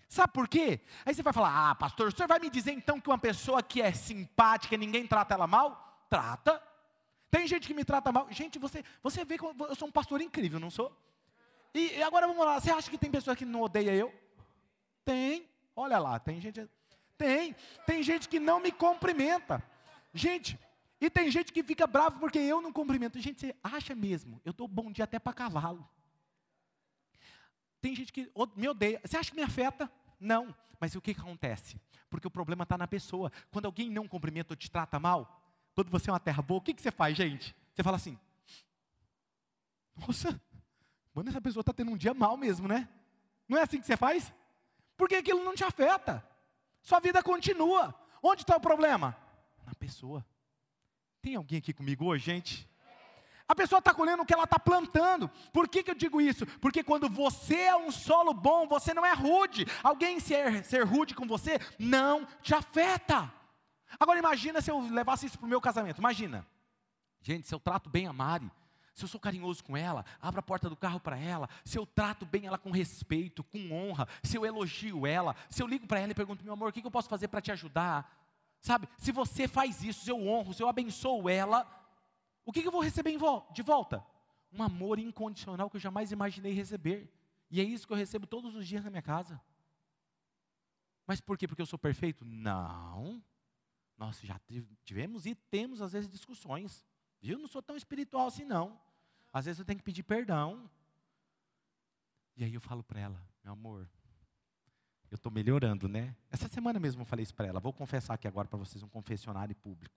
[0.08, 0.80] Sabe por quê?
[1.04, 3.62] Aí você vai falar: ah, pastor, o senhor vai me dizer então que uma pessoa
[3.62, 6.06] que é simpática e ninguém trata ela mal?
[6.08, 6.62] Trata.
[7.30, 8.26] Tem gente que me trata mal.
[8.30, 10.96] Gente, você, você vê que eu sou um pastor incrível, não sou?
[11.74, 14.12] E agora vamos lá, você acha que tem pessoa que não odeia eu?
[15.04, 15.48] Tem.
[15.74, 16.66] Olha lá, tem gente.
[17.18, 17.54] Tem.
[17.84, 19.62] Tem gente que não me cumprimenta.
[20.14, 20.58] Gente,
[21.00, 23.20] e tem gente que fica bravo porque eu não cumprimento.
[23.20, 24.40] Gente, você acha mesmo?
[24.44, 25.86] Eu dou bom dia até para cavalo.
[27.86, 29.00] Tem gente que me odeia.
[29.04, 29.88] Você acha que me afeta?
[30.18, 30.52] Não.
[30.80, 31.80] Mas o que, que acontece?
[32.10, 33.30] Porque o problema está na pessoa.
[33.52, 35.40] Quando alguém não cumprimenta ou te trata mal,
[35.72, 37.54] quando você é uma terra boa, o que, que você faz, gente?
[37.72, 38.18] Você fala assim:
[39.94, 40.40] Nossa,
[41.14, 42.88] mano, essa pessoa está tendo um dia mal mesmo, né?
[43.48, 44.34] Não é assim que você faz?
[44.96, 46.26] Porque aquilo não te afeta.
[46.82, 47.94] Sua vida continua.
[48.20, 49.16] Onde está o problema?
[49.64, 50.26] na pessoa.
[51.22, 52.68] Tem alguém aqui comigo hoje, gente?
[53.48, 55.30] A pessoa está colhendo o que ela está plantando.
[55.52, 56.44] Por que, que eu digo isso?
[56.58, 59.64] Porque quando você é um solo bom, você não é rude.
[59.82, 63.32] Alguém ser, ser rude com você não te afeta.
[64.00, 65.98] Agora imagina se eu levasse isso para o meu casamento.
[65.98, 66.44] Imagina.
[67.22, 68.50] Gente, se eu trato bem a Mari,
[68.94, 71.86] se eu sou carinhoso com ela, abro a porta do carro para ela, se eu
[71.86, 76.00] trato bem ela com respeito, com honra, se eu elogio ela, se eu ligo para
[76.00, 78.10] ela e pergunto, meu amor, o que, que eu posso fazer para te ajudar?
[78.60, 81.66] Sabe, se você faz isso, se eu honro, se eu abençoo ela,
[82.46, 83.10] o que, eu vou receber
[83.52, 84.06] de volta?
[84.52, 87.12] Um amor incondicional que eu jamais imaginei receber.
[87.50, 89.40] E é isso que eu recebo todos os dias na minha casa.
[91.04, 91.48] Mas por quê?
[91.48, 92.24] Porque eu sou perfeito?
[92.24, 93.20] Não.
[93.98, 94.40] Nós já
[94.84, 96.84] tivemos e temos, às vezes, discussões.
[97.20, 97.36] Viu?
[97.36, 98.80] Não sou tão espiritual assim, não.
[99.32, 100.70] Às vezes eu tenho que pedir perdão.
[102.36, 103.90] E aí eu falo para ela, meu amor,
[105.10, 106.14] eu estou melhorando, né?
[106.30, 107.58] Essa semana mesmo eu falei isso para ela.
[107.58, 109.94] Vou confessar aqui agora para vocês um confessionário público.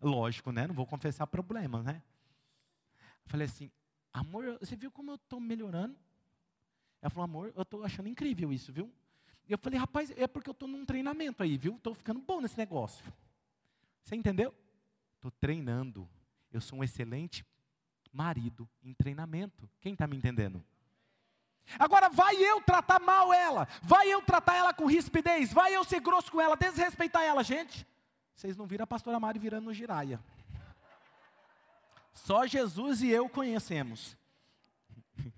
[0.00, 0.66] Lógico, né?
[0.66, 2.02] Não vou confessar problemas, né?
[3.24, 3.70] Eu falei assim,
[4.12, 5.96] amor, você viu como eu estou melhorando?
[7.00, 8.92] Ela falou, amor, eu estou achando incrível isso, viu?
[9.48, 11.76] Eu falei, rapaz, é porque eu estou num treinamento aí, viu?
[11.76, 13.04] Estou ficando bom nesse negócio.
[14.02, 14.54] Você entendeu?
[15.16, 16.08] Estou treinando.
[16.52, 17.44] Eu sou um excelente
[18.12, 19.68] marido em treinamento.
[19.80, 20.64] Quem está me entendendo?
[21.78, 26.00] Agora, vai eu tratar mal ela, vai eu tratar ela com rispidez, vai eu ser
[26.00, 27.42] grosso com ela, desrespeitar ela.
[27.42, 27.84] Gente,
[28.36, 30.20] vocês não viram a pastora Mari virando no giraia.
[32.12, 34.14] Só Jesus e eu conhecemos.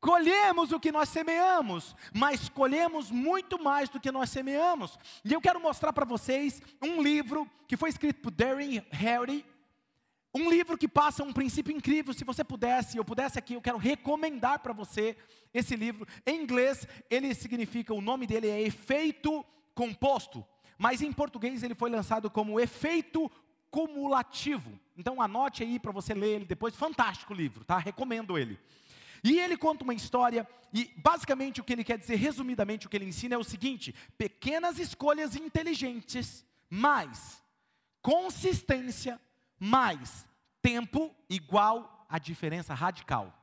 [0.00, 4.98] Colhemos o que nós semeamos, mas colhemos muito mais do que nós semeamos.
[5.22, 9.44] E eu quero mostrar para vocês um livro que foi escrito por Darren Harry,
[10.34, 12.14] um livro que passa um princípio incrível.
[12.14, 15.18] Se você pudesse, eu pudesse aqui, eu quero recomendar para você
[15.52, 16.08] esse livro.
[16.24, 20.42] Em inglês, ele significa, o nome dele é efeito composto.
[20.80, 23.30] Mas em português ele foi lançado como Efeito
[23.70, 24.80] Cumulativo.
[24.96, 27.76] Então anote aí para você ler ele depois, fantástico livro, tá?
[27.76, 28.58] Recomendo ele.
[29.22, 32.96] E ele conta uma história, e basicamente o que ele quer dizer, resumidamente, o que
[32.96, 37.44] ele ensina é o seguinte: pequenas escolhas inteligentes, mais
[38.00, 39.20] consistência,
[39.58, 40.26] mais
[40.62, 43.36] tempo, igual a diferença radical.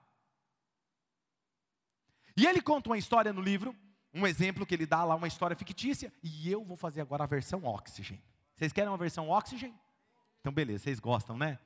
[2.36, 3.76] E ele conta uma história no livro,
[4.14, 7.28] um exemplo que ele dá lá, uma história fictícia, e eu vou fazer agora a
[7.28, 8.22] versão Oxygen.
[8.56, 9.74] Vocês querem uma versão Oxygen?
[10.40, 11.60] Então, beleza, vocês gostam, né?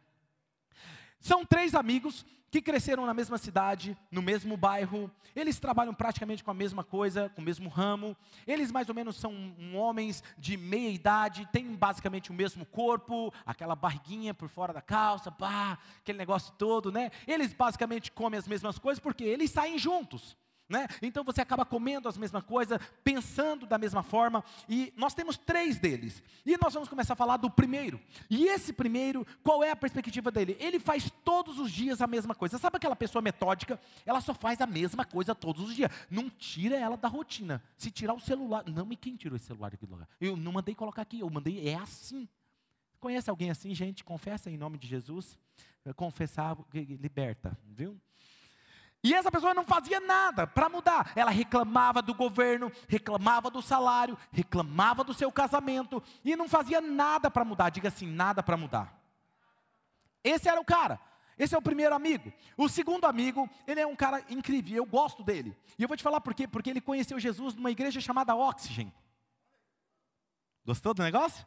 [1.19, 6.51] São três amigos que cresceram na mesma cidade, no mesmo bairro, eles trabalham praticamente com
[6.51, 9.33] a mesma coisa, com o mesmo ramo, eles mais ou menos são
[9.73, 15.31] homens de meia idade, têm basicamente o mesmo corpo, aquela barriguinha por fora da calça,
[15.31, 17.09] pá, aquele negócio todo, né?
[17.25, 20.35] Eles basicamente comem as mesmas coisas porque eles saem juntos.
[20.71, 20.87] Né?
[21.01, 25.77] Então você acaba comendo as mesmas coisas, pensando da mesma forma, e nós temos três
[25.77, 26.23] deles.
[26.45, 27.99] E nós vamos começar a falar do primeiro.
[28.29, 30.55] E esse primeiro, qual é a perspectiva dele?
[30.61, 32.57] Ele faz todos os dias a mesma coisa.
[32.57, 33.77] Sabe aquela pessoa metódica?
[34.05, 35.91] Ela só faz a mesma coisa todos os dias.
[36.09, 37.61] Não tira ela da rotina.
[37.75, 40.07] Se tirar o celular, não, e quem tirou esse celular aqui do lugar?
[40.21, 42.29] Eu não mandei colocar aqui, eu mandei, é assim.
[42.97, 44.05] Conhece alguém assim, gente?
[44.05, 45.37] Confessa em nome de Jesus.
[45.97, 47.99] Confessar liberta, viu?
[49.03, 51.11] E essa pessoa não fazia nada para mudar.
[51.15, 57.31] Ela reclamava do governo, reclamava do salário, reclamava do seu casamento e não fazia nada
[57.31, 57.69] para mudar.
[57.69, 58.95] Diga assim, nada para mudar.
[60.23, 60.99] Esse era o cara.
[61.37, 62.31] Esse é o primeiro amigo.
[62.55, 65.57] O segundo amigo, ele é um cara incrível, eu gosto dele.
[65.79, 66.47] E eu vou te falar por quê?
[66.47, 68.93] Porque ele conheceu Jesus numa igreja chamada Oxygen.
[70.63, 71.43] Gostou do negócio?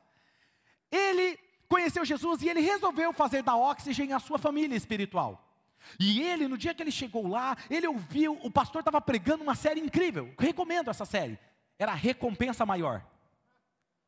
[0.90, 1.38] Ele
[1.68, 5.53] conheceu Jesus e ele resolveu fazer da Oxygen a sua família espiritual.
[5.98, 9.54] E ele, no dia que ele chegou lá, ele ouviu, o pastor estava pregando uma
[9.54, 10.32] série incrível.
[10.38, 11.38] Recomendo essa série.
[11.78, 13.04] Era a Recompensa Maior.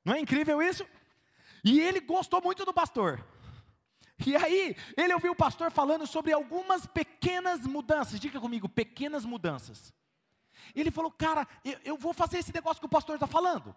[0.04, 0.86] Não é incrível isso?
[1.64, 3.24] E ele gostou muito do pastor.
[4.24, 8.18] E aí, ele ouviu o pastor falando sobre algumas pequenas mudanças.
[8.18, 9.92] Diga comigo, pequenas mudanças.
[10.74, 13.74] Ele falou, cara, eu, eu vou fazer esse negócio que o pastor está falando.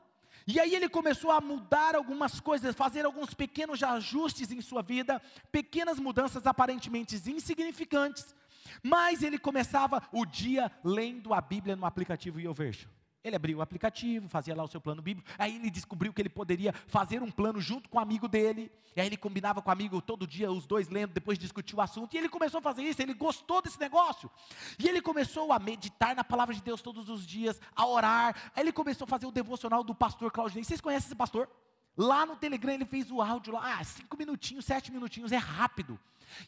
[0.47, 5.21] E aí ele começou a mudar algumas coisas, fazer alguns pequenos ajustes em sua vida,
[5.51, 8.35] pequenas mudanças aparentemente insignificantes,
[8.83, 12.98] mas ele começava o dia lendo a Bíblia no aplicativo YouVersion.
[13.23, 16.29] Ele abriu o aplicativo, fazia lá o seu plano bíblico, aí ele descobriu que ele
[16.29, 19.73] poderia fazer um plano junto com o amigo dele, e aí ele combinava com o
[19.73, 22.83] amigo todo dia, os dois lendo, depois discutiu o assunto, e ele começou a fazer
[22.83, 24.31] isso, ele gostou desse negócio,
[24.77, 28.63] e ele começou a meditar na palavra de Deus todos os dias, a orar, aí
[28.63, 31.49] ele começou a fazer o devocional do pastor Claudinei, vocês conhecem esse pastor?
[31.97, 35.99] Lá no Telegram ele fez o áudio lá, ah, cinco minutinhos, sete minutinhos, é rápido.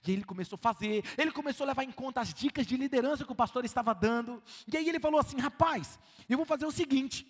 [0.05, 2.77] E aí ele começou a fazer, ele começou a levar em conta as dicas de
[2.77, 4.41] liderança que o pastor estava dando.
[4.71, 7.27] E aí ele falou assim: rapaz, eu vou fazer o seguinte.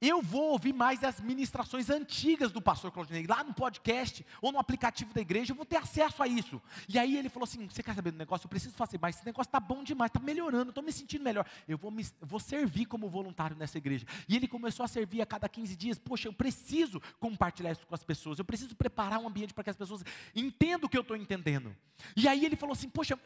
[0.00, 4.58] Eu vou ouvir mais as ministrações antigas do pastor Claudinei, lá no podcast ou no
[4.58, 6.60] aplicativo da igreja, eu vou ter acesso a isso.
[6.88, 8.46] E aí ele falou assim: Você quer saber do negócio?
[8.46, 9.16] Eu preciso fazer mais.
[9.16, 11.46] Esse negócio está bom demais, está melhorando, estou me sentindo melhor.
[11.66, 14.06] Eu vou, me, vou servir como voluntário nessa igreja.
[14.28, 15.98] E ele começou a servir a cada 15 dias.
[15.98, 19.70] Poxa, eu preciso compartilhar isso com as pessoas, eu preciso preparar um ambiente para que
[19.70, 20.02] as pessoas
[20.34, 21.74] entendam o que eu estou entendendo.
[22.16, 23.18] E aí ele falou assim: Poxa,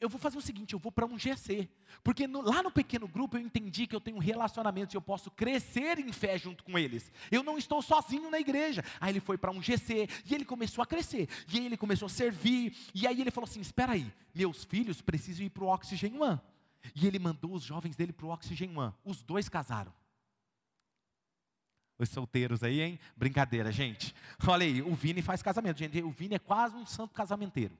[0.00, 1.68] eu vou fazer o seguinte: eu vou para um GC.
[2.02, 5.30] Porque no, lá no pequeno grupo eu entendi que eu tenho relacionamentos e eu posso
[5.30, 7.10] crescer em fé junto com eles.
[7.30, 8.84] Eu não estou sozinho na igreja.
[9.00, 11.28] Aí ele foi para um GC e ele começou a crescer.
[11.52, 12.76] E aí ele começou a servir.
[12.94, 16.40] E aí ele falou assim: Espera aí, meus filhos precisam ir para o Oxygen One.
[16.94, 18.94] E ele mandou os jovens dele para o Oxygen One.
[19.04, 19.92] Os dois casaram.
[21.98, 23.00] Os solteiros aí, hein?
[23.16, 24.14] Brincadeira, gente.
[24.46, 25.78] Olha aí, o Vini faz casamento.
[25.78, 27.76] Gente, o Vini é quase um santo casamenteiro.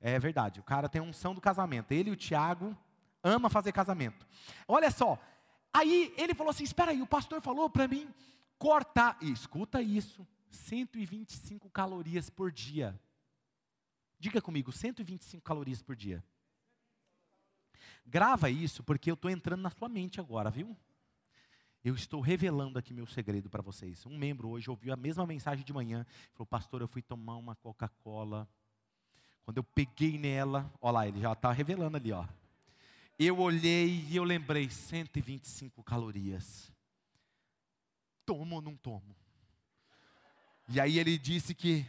[0.00, 1.92] É verdade, o cara tem unção do casamento.
[1.92, 2.76] Ele e o Tiago
[3.22, 4.26] ama fazer casamento.
[4.66, 5.18] Olha só,
[5.72, 8.12] Aí ele falou assim: espera aí, o pastor falou para mim
[8.58, 12.98] cortar, escuta isso, 125 calorias por dia.
[14.18, 16.22] Diga comigo, 125 calorias por dia.
[18.04, 20.76] Grava isso, porque eu estou entrando na sua mente agora, viu?
[21.82, 24.04] Eu estou revelando aqui meu segredo para vocês.
[24.04, 26.04] Um membro hoje ouviu a mesma mensagem de manhã,
[26.34, 28.46] falou: Pastor, eu fui tomar uma Coca-Cola.
[29.44, 32.26] Quando eu peguei nela, olha lá, ele já está revelando ali, ó
[33.26, 36.72] eu olhei e eu lembrei 125 calorias.
[38.24, 39.14] Tomo ou não tomo?
[40.68, 41.86] E aí ele disse que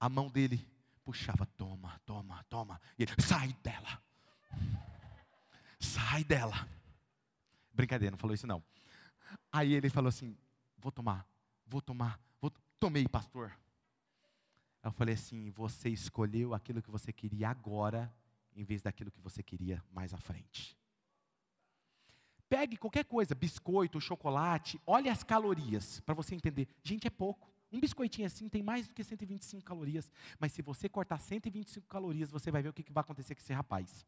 [0.00, 0.66] a mão dele
[1.04, 2.80] puxava, toma, toma, toma.
[2.98, 4.02] E ele, sai dela.
[5.78, 6.68] Sai dela.
[7.72, 8.60] Brincadeira, não falou isso não.
[9.52, 10.36] Aí ele falou assim:
[10.78, 11.24] vou tomar,
[11.64, 12.50] vou tomar, vou...
[12.80, 13.56] tomei, pastor.
[14.82, 18.12] Eu falei assim: você escolheu aquilo que você queria agora
[18.56, 20.76] em vez daquilo que você queria mais à frente.
[22.48, 26.68] Pegue qualquer coisa, biscoito, chocolate, olhe as calorias, para você entender.
[26.82, 27.52] Gente, é pouco.
[27.72, 30.10] Um biscoitinho assim tem mais do que 125 calorias.
[30.38, 33.52] Mas se você cortar 125 calorias, você vai ver o que vai acontecer com esse
[33.52, 34.06] rapaz.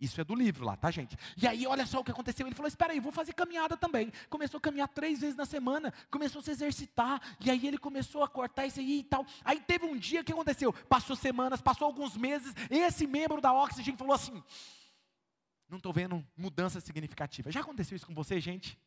[0.00, 1.14] Isso é do livro lá, tá, gente?
[1.36, 2.46] E aí, olha só o que aconteceu.
[2.46, 4.10] Ele falou: Espera aí, vou fazer caminhada também.
[4.30, 7.20] Começou a caminhar três vezes na semana, começou a se exercitar.
[7.38, 9.26] E aí, ele começou a cortar isso aí e tal.
[9.44, 10.72] Aí, teve um dia que aconteceu.
[10.72, 12.54] Passou semanas, passou alguns meses.
[12.70, 14.42] Esse membro da Oxygen falou assim:
[15.68, 17.52] Não estou vendo mudança significativa.
[17.52, 18.78] Já aconteceu isso com você, gente?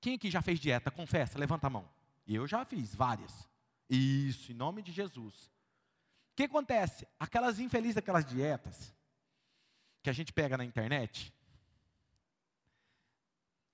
[0.00, 0.88] Quem aqui já fez dieta?
[0.88, 1.90] Confessa, levanta a mão.
[2.28, 3.48] Eu já fiz várias.
[3.90, 5.46] Isso, em nome de Jesus.
[6.32, 7.08] O que acontece?
[7.18, 8.94] Aquelas infelizes, aquelas dietas
[10.06, 11.34] que a gente pega na internet,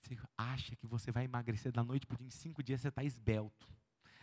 [0.00, 2.88] você acha que você vai emagrecer da noite para o dia, em cinco dias você
[2.88, 3.68] está esbelto.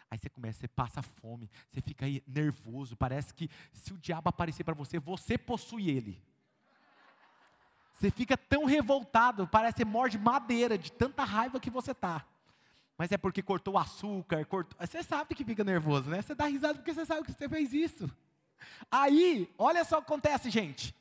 [0.09, 4.27] Aí você começa, você passa fome, você fica aí nervoso, parece que se o diabo
[4.27, 6.19] aparecer para você, você possui ele.
[7.93, 12.25] Você fica tão revoltado, parece que morde madeira de tanta raiva que você tá.
[12.97, 14.75] Mas é porque cortou o açúcar, cortou.
[14.83, 16.23] Você sabe que fica nervoso, né?
[16.23, 18.09] Você dá risada porque você sabe que você fez isso.
[18.89, 20.97] Aí, olha só o que acontece, gente.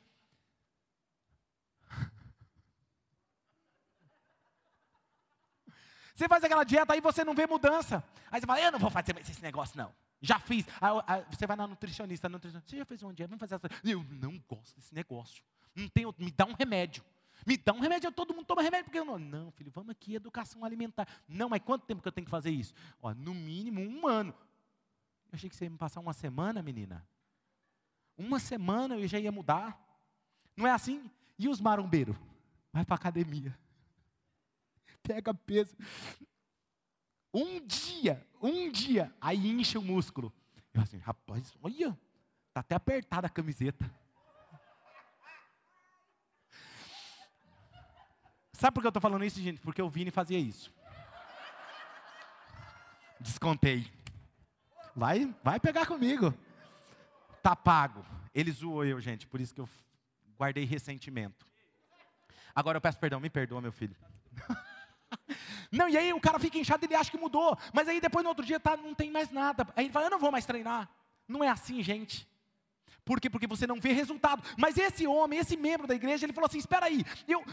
[6.19, 8.03] Você faz aquela dieta, aí você não vê mudança.
[8.29, 9.89] Aí você fala, eu não vou fazer esse negócio, não.
[10.19, 10.65] Já fiz.
[10.81, 13.69] Aí, aí você vai na nutricionista, nutricionista, você já fez um dia, vamos fazer essa.
[13.85, 15.41] Eu não gosto desse negócio.
[15.73, 17.05] Não tenho, me dá um remédio.
[17.47, 19.17] Me dá um remédio, todo mundo toma remédio, porque eu não.
[19.17, 21.07] Não, filho, vamos aqui, educação alimentar.
[21.25, 22.73] Não, mas quanto tempo que eu tenho que fazer isso?
[23.01, 24.35] Ó, no mínimo um ano.
[25.31, 27.07] Eu achei que você ia me passar uma semana, menina.
[28.17, 29.81] Uma semana eu já ia mudar.
[30.53, 31.09] Não é assim?
[31.37, 32.17] E os marombeiros?
[32.73, 33.57] Vai para academia
[35.09, 35.75] pega peso.
[37.33, 40.31] Um dia, um dia, aí incha o músculo.
[40.71, 41.97] Eu assim, rapaz, olha,
[42.53, 43.91] tá até apertada a camiseta.
[48.53, 49.59] Sabe por que eu estou falando isso, gente?
[49.61, 50.71] Porque o Vini fazia isso.
[53.19, 53.91] Descontei.
[54.95, 56.33] Vai, vai pegar comigo.
[57.41, 58.05] Tá pago.
[58.31, 59.69] Ele zoou eu, gente, por isso que eu
[60.37, 61.47] guardei ressentimento.
[62.53, 63.95] Agora eu peço perdão, me perdoa, meu filho.
[65.71, 68.29] Não, e aí o cara fica inchado, ele acha que mudou, mas aí depois no
[68.29, 69.67] outro dia tá, não tem mais nada.
[69.75, 70.89] Aí ele fala, eu não vou mais treinar.
[71.27, 72.27] Não é assim, gente.
[73.05, 73.29] Por quê?
[73.29, 74.43] Porque você não vê resultado.
[74.57, 77.43] Mas esse homem, esse membro da igreja, ele falou assim: espera aí, eu,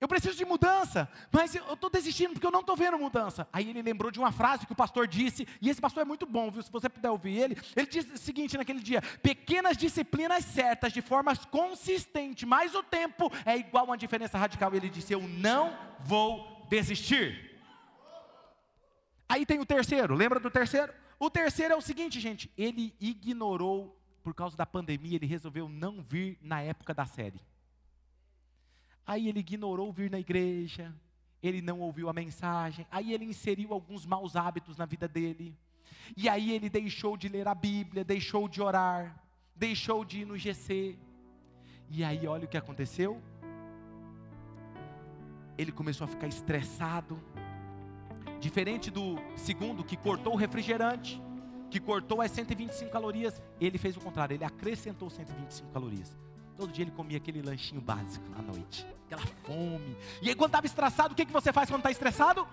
[0.00, 3.48] eu preciso de mudança, mas eu estou desistindo porque eu não estou vendo mudança.
[3.52, 6.24] Aí ele lembrou de uma frase que o pastor disse, e esse pastor é muito
[6.24, 6.62] bom, viu?
[6.62, 11.02] Se você puder ouvir ele, ele disse o seguinte naquele dia: pequenas disciplinas certas, de
[11.02, 14.74] forma consistente, mas o tempo é igual a uma diferença radical.
[14.74, 17.48] Ele disse: Eu não vou desistir.
[19.28, 20.92] Aí tem o terceiro, lembra do terceiro?
[21.18, 26.00] O terceiro é o seguinte, gente, ele ignorou, por causa da pandemia, ele resolveu não
[26.00, 27.40] vir na época da série.
[29.06, 30.94] Aí ele ignorou vir na igreja,
[31.42, 35.56] ele não ouviu a mensagem, aí ele inseriu alguns maus hábitos na vida dele,
[36.16, 39.22] e aí ele deixou de ler a Bíblia, deixou de orar,
[39.54, 40.98] deixou de ir no GC,
[41.90, 43.20] e aí olha o que aconteceu,
[45.58, 47.18] ele começou a ficar estressado.
[48.40, 51.20] Diferente do segundo, que cortou o refrigerante,
[51.68, 56.16] que cortou as 125 calorias, ele fez o contrário, ele acrescentou 125 calorias.
[56.56, 59.96] Todo dia ele comia aquele lanchinho básico à noite, aquela fome.
[60.22, 62.46] E aí, quando estava estressado, o que, que você faz quando está estressado?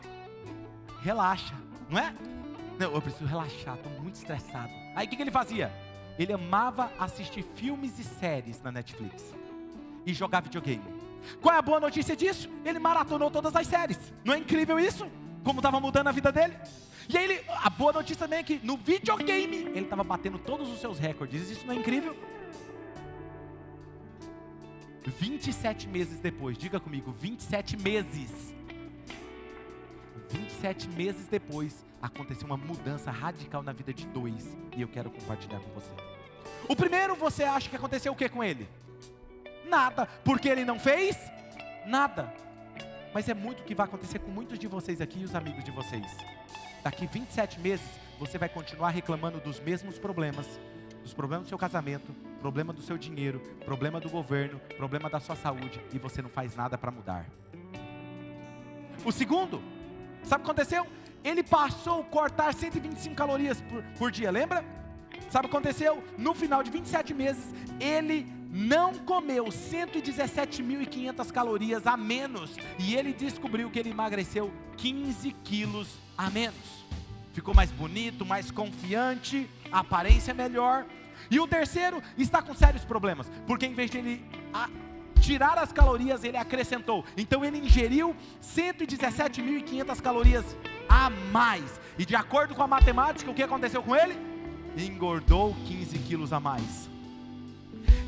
[1.02, 1.56] Relaxa,
[1.90, 2.14] não é?
[2.80, 4.72] Não, eu preciso relaxar, estou muito estressado.
[4.96, 5.72] Aí o que, que ele fazia?
[6.18, 9.34] Ele amava assistir filmes e séries na Netflix
[10.06, 11.05] e jogar videogame.
[11.42, 12.50] Qual é a boa notícia disso?
[12.64, 13.98] Ele maratonou todas as séries.
[14.24, 15.10] Não é incrível isso?
[15.44, 16.56] Como estava mudando a vida dele?
[17.08, 20.70] E aí ele, a boa notícia também é que no videogame ele estava batendo todos
[20.70, 21.50] os seus recordes.
[21.50, 22.16] Isso não é incrível?
[25.12, 28.54] 27 meses depois, diga comigo, 27 meses.
[30.32, 34.58] 27 meses depois, aconteceu uma mudança radical na vida de dois.
[34.76, 35.92] E eu quero compartilhar com você.
[36.68, 38.68] O primeiro, você acha que aconteceu o que com ele?
[39.68, 41.18] Nada, porque ele não fez
[41.86, 42.32] nada.
[43.14, 45.64] Mas é muito o que vai acontecer com muitos de vocês aqui e os amigos
[45.64, 46.06] de vocês.
[46.84, 47.86] Daqui 27 meses,
[48.20, 50.48] você vai continuar reclamando dos mesmos problemas,
[51.02, 55.36] dos problemas do seu casamento, problema do seu dinheiro, problema do governo, problema da sua
[55.36, 57.26] saúde, e você não faz nada para mudar.
[59.04, 59.62] O segundo,
[60.24, 60.86] sabe o que aconteceu?
[61.24, 64.64] Ele passou a cortar 125 calorias por, por dia, lembra?
[65.30, 66.04] Sabe o que aconteceu?
[66.18, 73.70] No final de 27 meses, ele não comeu 117.500 calorias a menos e ele descobriu
[73.70, 76.86] que ele emagreceu 15 quilos a menos.
[77.34, 80.86] Ficou mais bonito, mais confiante, aparência melhor.
[81.30, 84.26] E o terceiro está com sérios problemas, porque em vez de ele
[85.20, 87.04] tirar as calorias, ele acrescentou.
[87.18, 90.56] Então ele ingeriu 117.500 calorias
[90.88, 91.78] a mais.
[92.00, 94.16] E de acordo com a matemática, o que aconteceu com ele?
[94.78, 96.95] Engordou 15 quilos a mais.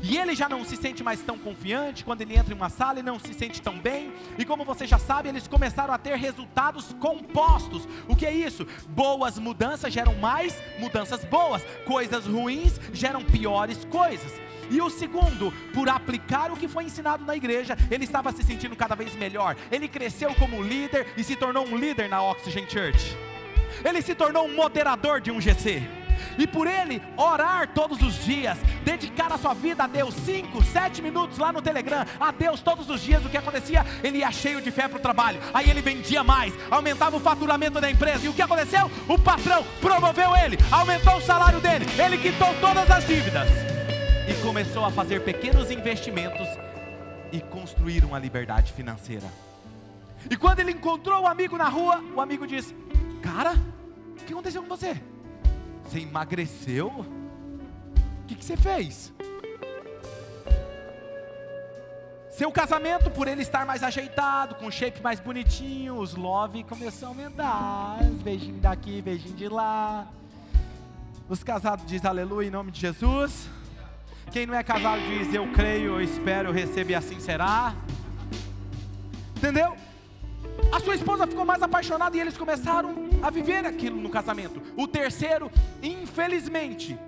[0.02, 3.00] E ele já não se sente mais tão confiante quando ele entra em uma sala
[3.00, 4.12] e não se sente tão bem.
[4.38, 7.88] E como você já sabe, eles começaram a ter resultados compostos.
[8.06, 8.66] O que é isso?
[8.88, 14.32] Boas mudanças geram mais mudanças boas, coisas ruins geram piores coisas.
[14.70, 18.76] E o segundo, por aplicar o que foi ensinado na igreja, ele estava se sentindo
[18.76, 19.56] cada vez melhor.
[19.70, 23.16] Ele cresceu como líder e se tornou um líder na Oxygen Church.
[23.84, 25.98] Ele se tornou um moderador de um GC
[26.38, 28.58] e por ele orar todos os dias,
[28.88, 32.88] dedicar a sua vida a Deus, 5, 7 minutos lá no Telegram, a Deus todos
[32.88, 33.84] os dias, o que acontecia?
[34.02, 37.82] Ele ia cheio de fé para o trabalho, aí ele vendia mais, aumentava o faturamento
[37.82, 38.90] da empresa, e o que aconteceu?
[39.06, 43.46] O patrão promoveu ele, aumentou o salário dele, ele quitou todas as dívidas
[44.26, 46.48] e começou a fazer pequenos investimentos
[47.30, 49.26] e construir uma liberdade financeira.
[50.30, 52.74] E quando ele encontrou o amigo na rua, o amigo disse:
[53.22, 54.98] Cara, o que aconteceu com você?
[55.84, 57.17] Você emagreceu?
[58.28, 59.10] Que, que você fez?
[62.30, 67.10] Seu casamento, por ele estar mais ajeitado, com shape mais bonitinho, os love começou a
[67.10, 67.98] aumentar.
[68.22, 70.06] Beijinho daqui, beijinho de lá.
[71.26, 73.48] Os casados dizem aleluia em nome de Jesus.
[74.30, 77.74] Quem não é casado diz eu creio, eu espero, eu recebo e assim será.
[79.36, 79.74] Entendeu?
[80.70, 84.62] A sua esposa ficou mais apaixonada e eles começaram a viver aquilo no casamento.
[84.76, 85.50] O terceiro,
[85.82, 86.98] infelizmente,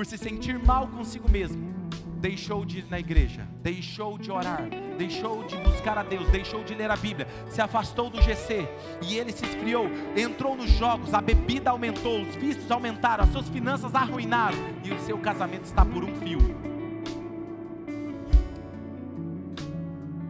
[0.00, 1.74] por se sentir mal consigo mesmo,
[2.22, 6.74] deixou de ir na igreja, deixou de orar, deixou de buscar a Deus, deixou de
[6.74, 8.66] ler a Bíblia, se afastou do GC
[9.02, 9.84] e ele se esfriou,
[10.16, 14.98] entrou nos jogos, a bebida aumentou, os vícios aumentaram, as suas finanças arruinaram e o
[15.00, 16.40] seu casamento está por um fio.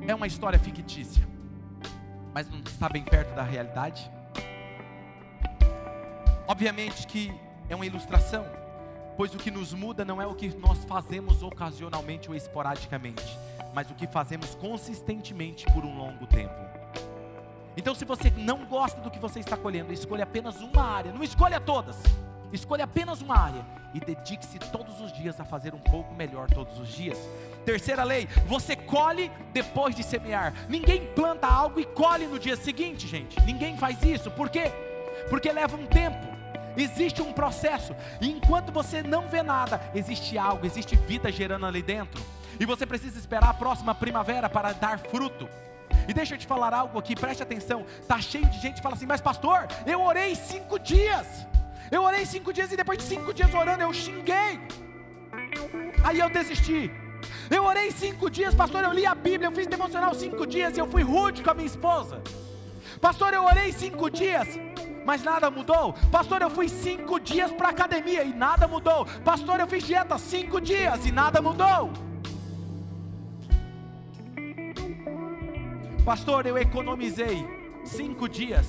[0.04, 1.24] É uma história fictícia
[2.34, 4.10] mas não está bem perto da realidade?
[6.48, 7.32] Obviamente que
[7.68, 8.44] é uma ilustração,
[9.20, 13.38] pois o que nos muda não é o que nós fazemos ocasionalmente ou esporadicamente,
[13.74, 16.54] mas o que fazemos consistentemente por um longo tempo.
[17.76, 21.22] Então, se você não gosta do que você está colhendo, escolha apenas uma área, não
[21.22, 21.98] escolha todas,
[22.50, 23.62] escolha apenas uma área
[23.92, 27.18] e dedique-se todos os dias a fazer um pouco melhor todos os dias.
[27.66, 30.54] Terceira lei, você colhe depois de semear.
[30.66, 33.38] Ninguém planta algo e colhe no dia seguinte, gente.
[33.42, 34.30] Ninguém faz isso.
[34.30, 34.72] Por quê?
[35.28, 36.29] Porque leva um tempo.
[36.76, 37.94] Existe um processo.
[38.20, 42.22] E enquanto você não vê nada, existe algo, existe vida gerando ali dentro.
[42.58, 45.48] E você precisa esperar a próxima primavera para dar fruto.
[46.08, 47.84] E deixa eu te falar algo aqui, preste atenção.
[48.06, 51.26] Tá cheio de gente que fala assim, mas pastor, eu orei cinco dias.
[51.90, 54.60] Eu orei cinco dias e depois de cinco dias orando eu xinguei.
[56.04, 56.90] Aí eu desisti.
[57.50, 58.84] Eu orei cinco dias, pastor.
[58.84, 61.54] Eu li a Bíblia, eu fiz devocional cinco dias e eu fui rude com a
[61.54, 62.22] minha esposa.
[63.00, 64.48] Pastor, eu orei cinco dias,
[65.11, 65.92] mas nada mudou.
[66.08, 69.04] Pastor, eu fui cinco dias para academia e nada mudou.
[69.24, 71.90] Pastor, eu fiz dieta cinco dias e nada mudou.
[76.04, 77.44] Pastor, eu economizei
[77.84, 78.68] cinco dias,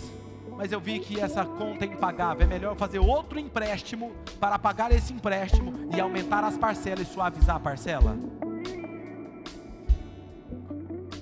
[0.57, 2.43] mas eu vi que essa conta é impagável.
[2.43, 7.57] É melhor fazer outro empréstimo para pagar esse empréstimo e aumentar as parcelas e suavizar
[7.57, 8.17] a parcela.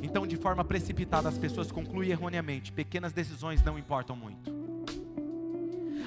[0.02, 4.59] Então, de forma precipitada, as pessoas concluem erroneamente: pequenas decisões não importam muito.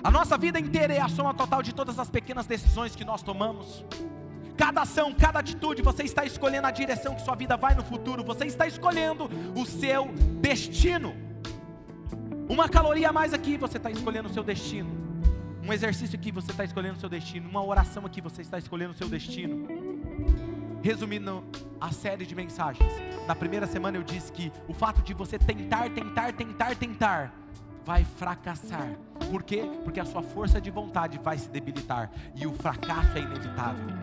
[0.04, 3.22] A nossa vida inteira é a soma total de todas as pequenas decisões que nós
[3.22, 3.84] tomamos.
[4.56, 8.24] Cada ação, cada atitude, você está escolhendo a direção que sua vida vai no futuro,
[8.24, 11.14] você está escolhendo o seu destino.
[12.48, 14.90] Uma caloria a mais aqui, você está escolhendo o seu destino.
[15.62, 17.48] Um exercício aqui, você está escolhendo o seu destino.
[17.48, 19.68] Uma oração aqui, você está escolhendo o seu destino.
[20.82, 21.44] Resumindo
[21.80, 22.92] a série de mensagens,
[23.26, 27.32] na primeira semana eu disse que o fato de você tentar, tentar, tentar, tentar,
[27.84, 28.88] vai fracassar.
[29.30, 29.64] Por quê?
[29.84, 34.01] Porque a sua força de vontade vai se debilitar e o fracasso é inevitável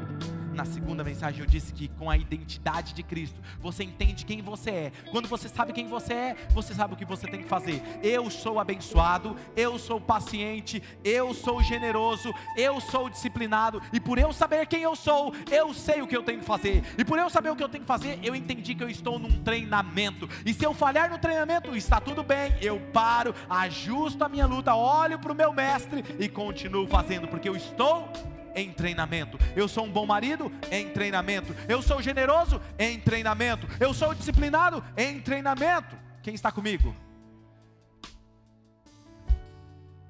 [0.60, 4.70] na segunda mensagem eu disse que com a identidade de Cristo, você entende quem você
[4.70, 4.92] é.
[5.10, 7.82] Quando você sabe quem você é, você sabe o que você tem que fazer.
[8.04, 14.34] Eu sou abençoado, eu sou paciente, eu sou generoso, eu sou disciplinado, e por eu
[14.34, 16.84] saber quem eu sou, eu sei o que eu tenho que fazer.
[16.98, 19.18] E por eu saber o que eu tenho que fazer, eu entendi que eu estou
[19.18, 20.28] num treinamento.
[20.46, 24.76] E se eu falhar no treinamento, está tudo bem, eu paro, ajusto a minha luta,
[24.76, 28.12] olho para o meu mestre e continuo fazendo, porque eu estou
[28.56, 29.38] em treinamento.
[29.56, 31.56] Eu sou um bom marido em treinamento.
[31.68, 33.68] Eu sou generoso em treinamento.
[33.80, 35.98] Eu sou disciplinado em treinamento.
[36.22, 36.96] Quem está comigo?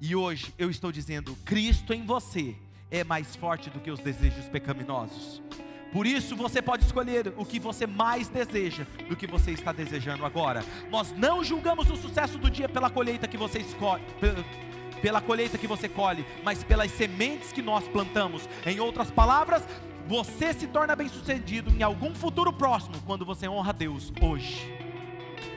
[0.00, 2.56] E hoje eu estou dizendo: Cristo em você
[2.90, 5.42] é mais forte do que os desejos pecaminosos.
[5.92, 10.24] Por isso você pode escolher o que você mais deseja do que você está desejando
[10.24, 10.64] agora.
[10.88, 14.04] Nós não julgamos o sucesso do dia pela colheita que você escolhe,
[15.00, 18.48] pela colheita que você colhe, mas pelas sementes que nós plantamos.
[18.64, 19.66] Em outras palavras,
[20.06, 24.72] você se torna bem-sucedido em algum futuro próximo quando você honra Deus hoje.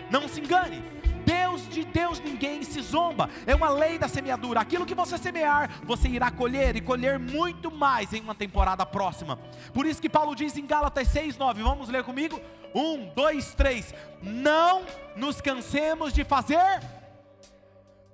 [0.10, 0.84] Não se engane,
[1.26, 3.30] Deus de Deus ninguém se zomba.
[3.46, 4.60] É uma lei da semeadura.
[4.60, 9.39] Aquilo que você semear, você irá colher e colher muito mais em uma temporada próxima.
[9.74, 11.64] Por isso que Paulo diz em Gálatas 6, 9.
[11.64, 12.39] Vamos ler comigo?
[12.76, 13.94] Um, dois, três.
[14.22, 14.84] Não
[15.16, 16.82] nos cansemos de fazer,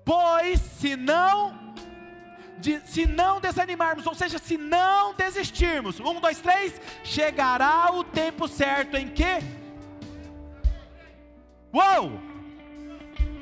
[0.09, 1.75] pois se não
[2.57, 8.47] de, se não desanimarmos, ou seja, se não desistirmos, um, dois, três, chegará o tempo
[8.47, 9.39] certo em que,
[11.71, 12.19] uou,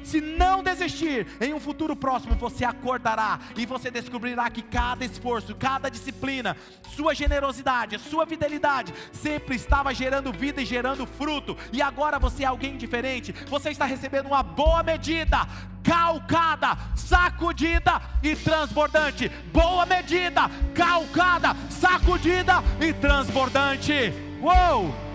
[0.08, 5.54] se não desistir, em um futuro próximo você acordará e você descobrirá que cada esforço,
[5.54, 6.56] cada disciplina,
[6.96, 12.48] sua generosidade, sua fidelidade sempre estava gerando vida e gerando fruto, e agora você é
[12.48, 15.46] alguém diferente, você está recebendo uma boa medida,
[15.84, 19.30] calcada, sacudida e transbordante.
[19.52, 24.14] Boa medida, calcada, sacudida e transbordante.
[24.42, 25.07] Uou!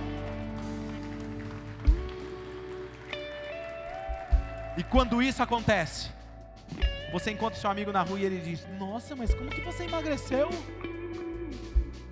[4.76, 6.10] E quando isso acontece,
[7.12, 10.48] você encontra seu amigo na rua e ele diz: Nossa, mas como que você emagreceu?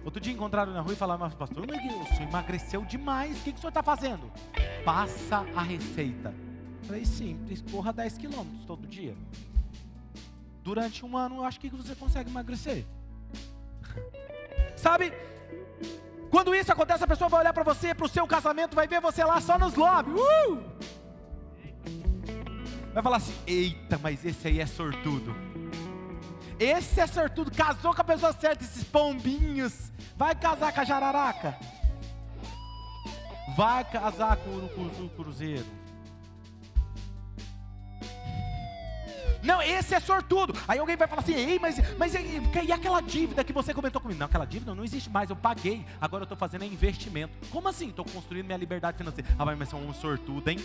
[0.05, 3.53] Outro dia encontraram na rua e falaram: Mas pastor, o senhor emagreceu demais, o que,
[3.53, 4.31] que o senhor está fazendo?
[4.85, 6.35] Passa a receita.
[6.83, 9.17] Eu falei: Simples, corra 10 quilômetros todo dia.
[10.63, 12.85] Durante um ano, eu acho que você consegue emagrecer.
[14.77, 15.13] Sabe?
[16.31, 19.01] Quando isso acontece, a pessoa vai olhar para você, para o seu casamento, vai ver
[19.01, 20.15] você lá só nos lobbies.
[20.21, 20.70] Uh!
[22.93, 25.35] Vai falar assim: eita, mas esse aí é sortudo.
[26.59, 29.91] Esse é sortudo, casou com a pessoa certa, esses pombinhos.
[30.17, 31.57] Vai casar com a jararaca.
[33.57, 35.81] Vai casar com o cruzeiro.
[39.43, 40.55] Não, esse é sortudo.
[40.69, 44.19] Aí alguém vai falar assim: Ei, mas, mas e, aquela dívida que você comentou comigo?
[44.19, 45.31] Não, aquela dívida não existe mais.
[45.31, 45.85] Eu paguei.
[46.01, 47.33] Agora eu estou fazendo investimento.
[47.49, 47.89] Como assim?
[47.89, 49.29] Estou construindo minha liberdade financeira.
[49.39, 50.59] Ah, mas você é um sortudo, hein?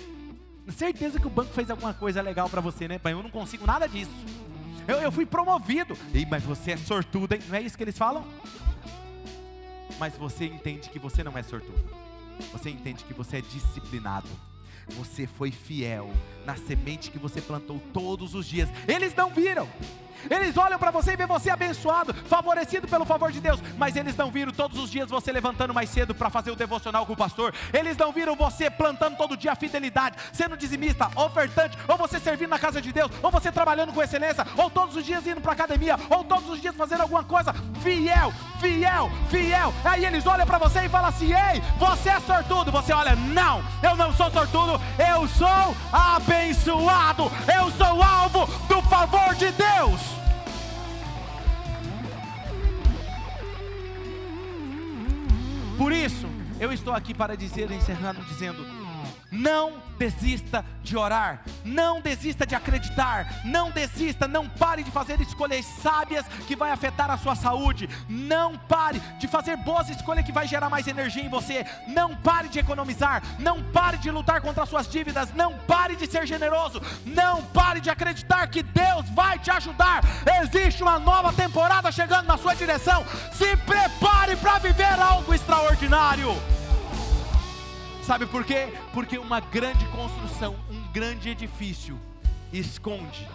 [0.72, 3.14] Certeza que o banco fez alguma coisa legal para você, né, pai?
[3.14, 4.12] Eu não consigo nada disso.
[4.88, 5.98] Eu, eu fui promovido.
[6.14, 7.42] Ei, mas você é sortudo, hein?
[7.48, 8.26] Não é isso que eles falam?
[10.00, 11.84] Mas você entende que você não é sortudo.
[12.52, 14.28] Você entende que você é disciplinado.
[14.90, 16.12] Você foi fiel
[16.46, 18.70] na semente que você plantou todos os dias.
[18.88, 19.68] Eles não viram.
[20.30, 24.16] Eles olham para você e vê você abençoado, favorecido pelo favor de Deus, mas eles
[24.16, 27.18] não viram todos os dias você levantando mais cedo para fazer o devocional com o
[27.18, 27.54] pastor.
[27.74, 32.50] Eles não viram você plantando todo dia a fidelidade, sendo dizimista, ofertante, ou você servindo
[32.50, 35.54] na casa de Deus, ou você trabalhando com excelência, ou todos os dias indo para
[35.54, 39.74] academia, ou todos os dias fazendo alguma coisa fiel, fiel, fiel.
[39.84, 42.72] Aí eles olham para você e falam assim: "Ei, você é sortudo".
[42.72, 47.32] Você olha: "Não, eu não sou sortudo, eu sou abençoado.
[47.54, 50.02] Eu sou alvo do favor de Deus".
[55.86, 56.26] Por isso,
[56.60, 58.66] eu estou aqui para dizer, encerrando, dizendo:
[59.36, 65.66] não desista de orar, não desista de acreditar, não desista, não pare de fazer escolhas
[65.82, 70.48] sábias que vai afetar a sua saúde, não pare de fazer boas escolhas que vai
[70.48, 74.70] gerar mais energia em você, não pare de economizar, não pare de lutar contra as
[74.70, 79.50] suas dívidas, não pare de ser generoso, não pare de acreditar que Deus vai te
[79.52, 80.02] ajudar.
[80.44, 83.06] Existe uma nova temporada chegando na sua direção.
[83.34, 86.36] Se prepare para viver algo extraordinário.
[88.06, 88.68] Sabe por quê?
[88.94, 92.00] Porque uma grande construção, um grande edifício,
[92.54, 93.28] esconde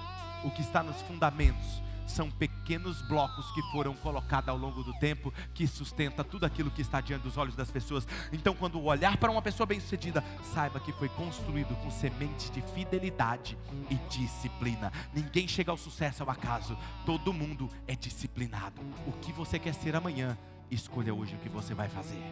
[0.44, 1.82] o que está nos fundamentos.
[2.06, 6.82] São pequenos blocos que foram colocados ao longo do tempo que sustenta tudo aquilo que
[6.82, 8.06] está diante dos olhos das pessoas.
[8.32, 10.22] Então, quando olhar para uma pessoa bem-sucedida,
[10.54, 13.58] saiba que foi construído com semente de fidelidade
[13.90, 14.92] e disciplina.
[15.12, 16.78] Ninguém chega ao sucesso ao acaso.
[17.04, 18.80] Todo mundo é disciplinado.
[19.04, 20.38] O que você quer ser amanhã,
[20.70, 22.22] escolha hoje o que você vai fazer.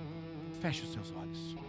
[0.61, 1.68] Feche os seus olhos.